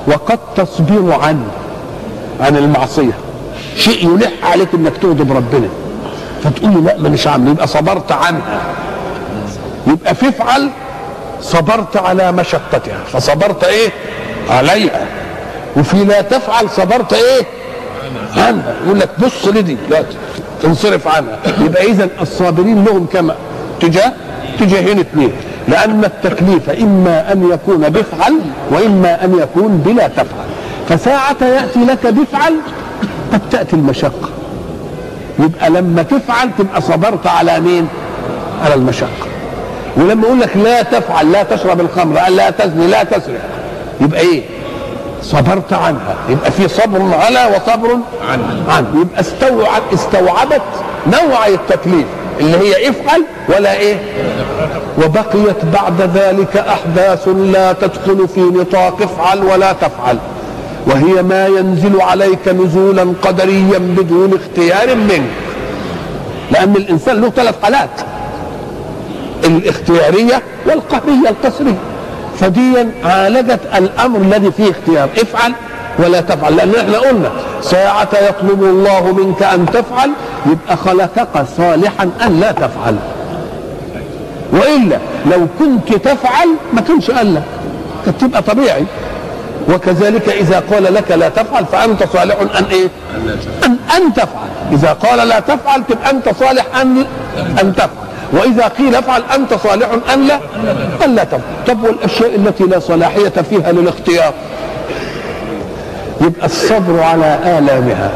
وقد 0.06 0.38
تصبر 0.56 1.12
عن 1.22 1.44
عن 2.40 2.56
المعصية. 2.56 3.12
شيء 3.76 4.14
يلح 4.14 4.32
عليك 4.42 4.68
إنك 4.74 4.96
تغضب 4.96 5.32
ربنا. 5.32 5.68
فتقول 6.44 6.74
له 6.74 6.80
لا 6.80 6.98
مانيش 6.98 7.26
عامل. 7.26 7.50
يبقى 7.50 7.66
صبرت 7.66 8.12
عنها. 8.12 8.60
يبقى 9.86 10.14
في 10.14 10.28
افعل 10.28 10.70
صبرت 11.42 11.96
على 11.96 12.32
مشقتها. 12.32 13.04
فصبرت 13.12 13.64
إيه؟ 13.64 13.88
عليها. 14.50 15.06
وفي 15.76 16.04
لا 16.04 16.20
تفعل 16.20 16.70
صبرت 16.70 17.12
إيه؟ 17.12 17.42
عنها. 18.36 18.74
يقول 18.84 19.00
لك 19.00 19.08
بص 19.18 19.46
لدي. 19.46 19.76
لا 19.90 20.04
تنصرف 20.62 21.08
عنها. 21.08 21.38
يبقى 21.60 21.84
اذا 21.84 22.08
الصابرين 22.20 22.84
لهم 22.84 23.06
كما؟ 23.12 23.34
تجاه؟ 23.80 24.12
تجاهين 24.60 24.98
اثنين 24.98 25.32
لأن 25.68 26.04
التكليف 26.04 26.70
إما 26.70 27.32
أن 27.32 27.50
يكون 27.52 27.88
بفعل 27.88 28.38
وإما 28.70 29.24
أن 29.24 29.38
يكون 29.38 29.82
بلا 29.86 30.08
تفعل. 30.08 30.46
فساعة 30.88 31.36
يأتي 31.40 31.84
لك 31.84 32.06
بفعل 32.06 32.54
قد 33.32 33.40
تأتي 33.50 33.76
المشقة. 33.76 34.28
يبقى 35.38 35.70
لما 35.70 36.02
تفعل 36.02 36.50
تبقى 36.58 36.80
صبرت 36.80 37.26
على 37.26 37.60
مين؟ 37.60 37.88
على 38.64 38.74
المشقة. 38.74 39.31
ولما 39.96 40.26
يقول 40.26 40.40
لك 40.40 40.56
لا 40.56 40.82
تفعل 40.82 41.32
لا 41.32 41.42
تشرب 41.42 41.80
الخمر 41.80 42.28
لا 42.28 42.50
تزني 42.50 42.86
لا 42.86 43.02
تسرق. 43.02 43.40
يبقى 44.00 44.20
إيه؟ 44.20 44.42
صبرت 45.22 45.72
عنها. 45.72 46.16
يبقى 46.28 46.50
في 46.50 46.68
صبر 46.68 47.14
على 47.14 47.56
وصبر 47.56 47.98
عنه, 48.30 48.64
عنه. 48.68 49.00
يبقى 49.00 49.20
استوعب 49.20 49.82
استوعبت 49.94 50.62
نوع 51.06 51.46
التكليف 51.46 52.06
اللي 52.40 52.56
هي 52.56 52.88
افعل 52.88 53.24
ولا 53.48 53.76
إيه؟ 53.76 53.96
وبقيت 54.98 55.64
بعد 55.72 56.10
ذلك 56.14 56.56
أحداث 56.56 57.28
لا 57.28 57.72
تدخل 57.72 58.28
في 58.28 58.40
نطاق 58.40 59.02
افعل 59.02 59.44
ولا 59.44 59.72
تفعل. 59.72 60.18
وهي 60.86 61.22
ما 61.22 61.46
ينزل 61.46 62.00
عليك 62.00 62.48
نزولا 62.48 63.14
قدريا 63.22 63.78
بدون 63.78 64.40
اختيار 64.40 64.94
منك. 64.94 65.30
لأن 66.50 66.76
الإنسان 66.76 67.20
له 67.20 67.30
ثلاث 67.30 67.54
حالات. 67.62 67.90
الاختيارية 69.44 70.42
والقهريه 70.66 71.28
القسرية. 71.28 71.78
فديا 72.40 72.90
عالجت 73.04 73.60
الأمر 73.78 74.18
الذي 74.18 74.52
فيه 74.52 74.70
اختيار. 74.70 75.08
افعل 75.18 75.52
ولا 75.98 76.20
تفعل 76.20 76.56
لأن 76.56 76.74
إحنا 76.74 76.98
قلنا 76.98 77.30
ساعة 77.62 78.08
يطلب 78.28 78.62
الله 78.62 79.12
منك 79.12 79.42
أن 79.42 79.66
تفعل 79.66 80.10
يبقى 80.46 80.76
خلقك 80.76 81.46
صالحا 81.56 82.10
أن 82.26 82.40
لا 82.40 82.52
تفعل. 82.52 82.96
وإلا 84.52 84.98
لو 85.26 85.46
كنت 85.58 85.94
تفعل 85.94 86.48
ما 86.72 86.80
كانش 86.80 87.10
قال 87.10 87.34
لك. 87.34 87.42
كانت 88.04 88.20
تبقى 88.20 88.42
طبيعي. 88.42 88.84
وكذلك 89.68 90.28
إذا 90.28 90.62
قال 90.72 90.94
لك 90.94 91.10
لا 91.10 91.28
تفعل 91.28 91.66
فأنت 91.66 92.04
صالح 92.12 92.36
أن 92.58 92.64
إيه؟ 92.64 92.88
أن 93.64 93.76
أن 93.96 94.14
تفعل. 94.14 94.48
إذا 94.72 94.92
قال 94.92 95.28
لا 95.28 95.40
تفعل 95.40 95.82
تبقى 95.88 96.10
أنت 96.10 96.28
صالح 96.40 96.66
ان 96.80 97.04
أن 97.60 97.74
تفعل. 97.74 98.01
وإذا 98.32 98.68
قيل 98.68 98.94
افعل 98.94 99.22
أنت 99.34 99.54
صالح 99.54 99.88
ان 100.14 100.26
لا 100.26 100.40
ان 101.04 101.14
لا 101.14 101.24
تفعل. 101.24 101.40
طب 101.66 101.84
والأشياء 101.84 102.34
التي 102.34 102.64
لا 102.64 102.78
صلاحية 102.78 103.28
فيها 103.50 103.72
للاختيار؟ 103.72 104.32
يبقى 106.20 106.46
الصبر 106.46 107.00
على 107.00 107.38
آلامها. 107.58 108.10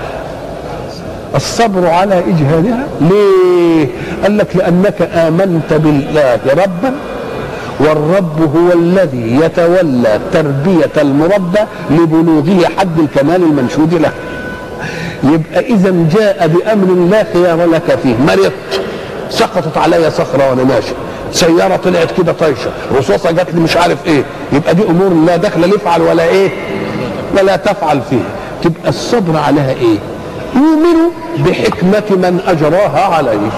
الصبر 1.35 1.87
على 1.87 2.19
إجهادها؟ 2.19 2.87
ليه؟ 3.01 3.87
قال 4.23 4.39
لك 4.39 4.57
لأنك 4.57 5.03
آمنت 5.14 5.73
بالله 5.73 6.39
ربا 6.53 6.95
والرب 7.81 8.57
هو 8.57 8.73
الذي 8.73 9.41
يتولى 9.41 10.21
تربية 10.33 10.91
المربى 10.97 11.61
لبلوغه 11.91 12.69
حد 12.79 12.99
الكمال 12.99 13.43
المنشود 13.43 13.95
له. 13.95 14.12
يبقى 15.25 15.61
إذا 15.61 15.95
جاء 16.14 16.49
بأمر 16.49 17.09
لا 17.11 17.25
خيار 17.33 17.67
لك 17.67 17.99
فيه. 18.03 18.14
مرضت 18.27 18.53
سقطت 19.31 19.77
علي 19.77 20.11
صخرة 20.11 20.51
وأنا 20.51 20.64
ماشي. 20.64 20.93
سيارة 21.33 21.77
طلعت 21.77 22.11
كده 22.18 22.33
طايشة. 22.33 22.70
رصاصة 22.99 23.31
جات 23.31 23.55
لي 23.55 23.61
مش 23.61 23.77
عارف 23.77 24.07
إيه. 24.07 24.24
يبقى 24.53 24.74
دي 24.74 24.83
أمور 24.83 25.09
لا 25.27 25.37
دخل 25.37 25.64
يفعل 25.74 26.03
ولا 26.03 26.22
إيه. 26.22 26.51
ولا 27.39 27.57
تفعل 27.57 28.01
فيها 28.11 28.31
تبقى 28.62 28.89
الصبر 28.89 29.39
عليها 29.39 29.70
إيه؟ 29.70 29.99
يؤمن 30.55 30.97
بحكمة 31.39 32.11
من 32.11 32.41
أجراها 32.47 33.14
عليه. 33.14 33.51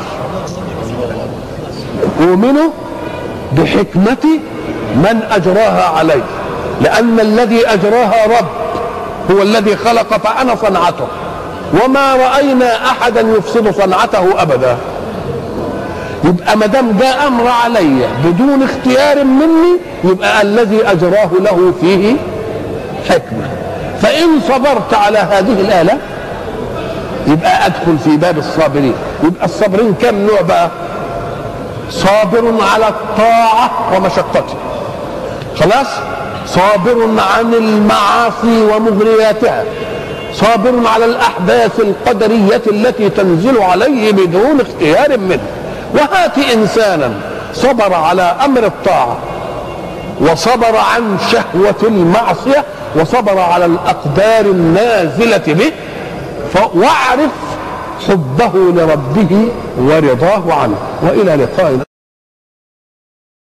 يؤمن 2.20 2.56
بحكمة 3.52 4.40
من 4.96 5.20
أجراها 5.30 5.88
عليه. 5.98 6.22
لأن 6.80 7.20
الذي 7.20 7.66
أجراها 7.66 8.26
رب 8.26 8.46
هو 9.30 9.42
الذي 9.42 9.76
خلق 9.76 10.16
فأنا 10.16 10.54
صنعته. 10.54 11.06
وما 11.84 12.14
رأينا 12.14 12.86
أحدا 12.90 13.20
يفسد 13.20 13.74
صنعته 13.82 14.42
أبدا. 14.42 14.76
يبقى 16.24 16.56
ما 16.56 16.66
دام 16.66 16.92
ده 16.92 17.26
أمر 17.26 17.48
علي 17.48 18.08
بدون 18.24 18.62
اختيار 18.62 19.24
مني 19.24 19.78
يبقى 20.04 20.42
الذي 20.42 20.86
أجراه 20.92 21.30
له 21.40 21.72
فيه 21.80 22.16
حكمة. 23.08 23.48
فإن 24.02 24.40
صبرت 24.48 24.94
على 24.94 25.18
هذه 25.18 25.60
الآلة 25.60 25.98
يبقى 27.26 27.66
أدخل 27.66 27.98
في 28.04 28.16
باب 28.16 28.38
الصابرين. 28.38 28.94
يبقى 29.24 29.44
الصابرين 29.44 29.94
كم 30.02 30.14
نوع 30.26 30.40
بقى؟ 30.40 30.70
صابر 31.90 32.54
على 32.74 32.88
الطاعة 32.88 33.70
ومشقتها 33.96 34.56
خلاص؟ 35.60 35.86
صابر 36.46 37.08
عن 37.36 37.54
المعاصي 37.54 38.62
ومغرياتها. 38.62 39.64
صابر 40.34 40.72
على 40.94 41.04
الأحداث 41.04 41.80
القدرية 41.80 42.62
التي 42.66 43.08
تنزل 43.08 43.58
عليه 43.62 44.12
بدون 44.12 44.60
اختيار 44.60 45.18
منه. 45.18 45.40
وهات 45.94 46.38
إنسانا 46.54 47.12
صبر 47.54 47.94
على 47.94 48.22
أمر 48.22 48.66
الطاعة 48.66 49.16
وصبر 50.20 50.76
عن 50.76 51.18
شهوة 51.32 51.82
المعصية 51.82 52.64
وصبر 52.96 53.38
على 53.38 53.64
الأقدار 53.64 54.44
النازلة 54.44 55.42
به 55.46 55.72
واعرف 56.74 57.30
حبه 58.08 58.52
لربه 58.54 59.48
ورضاه 59.78 60.54
عنه. 60.62 60.76
وإلى 61.02 61.36
لقاء 61.36 61.87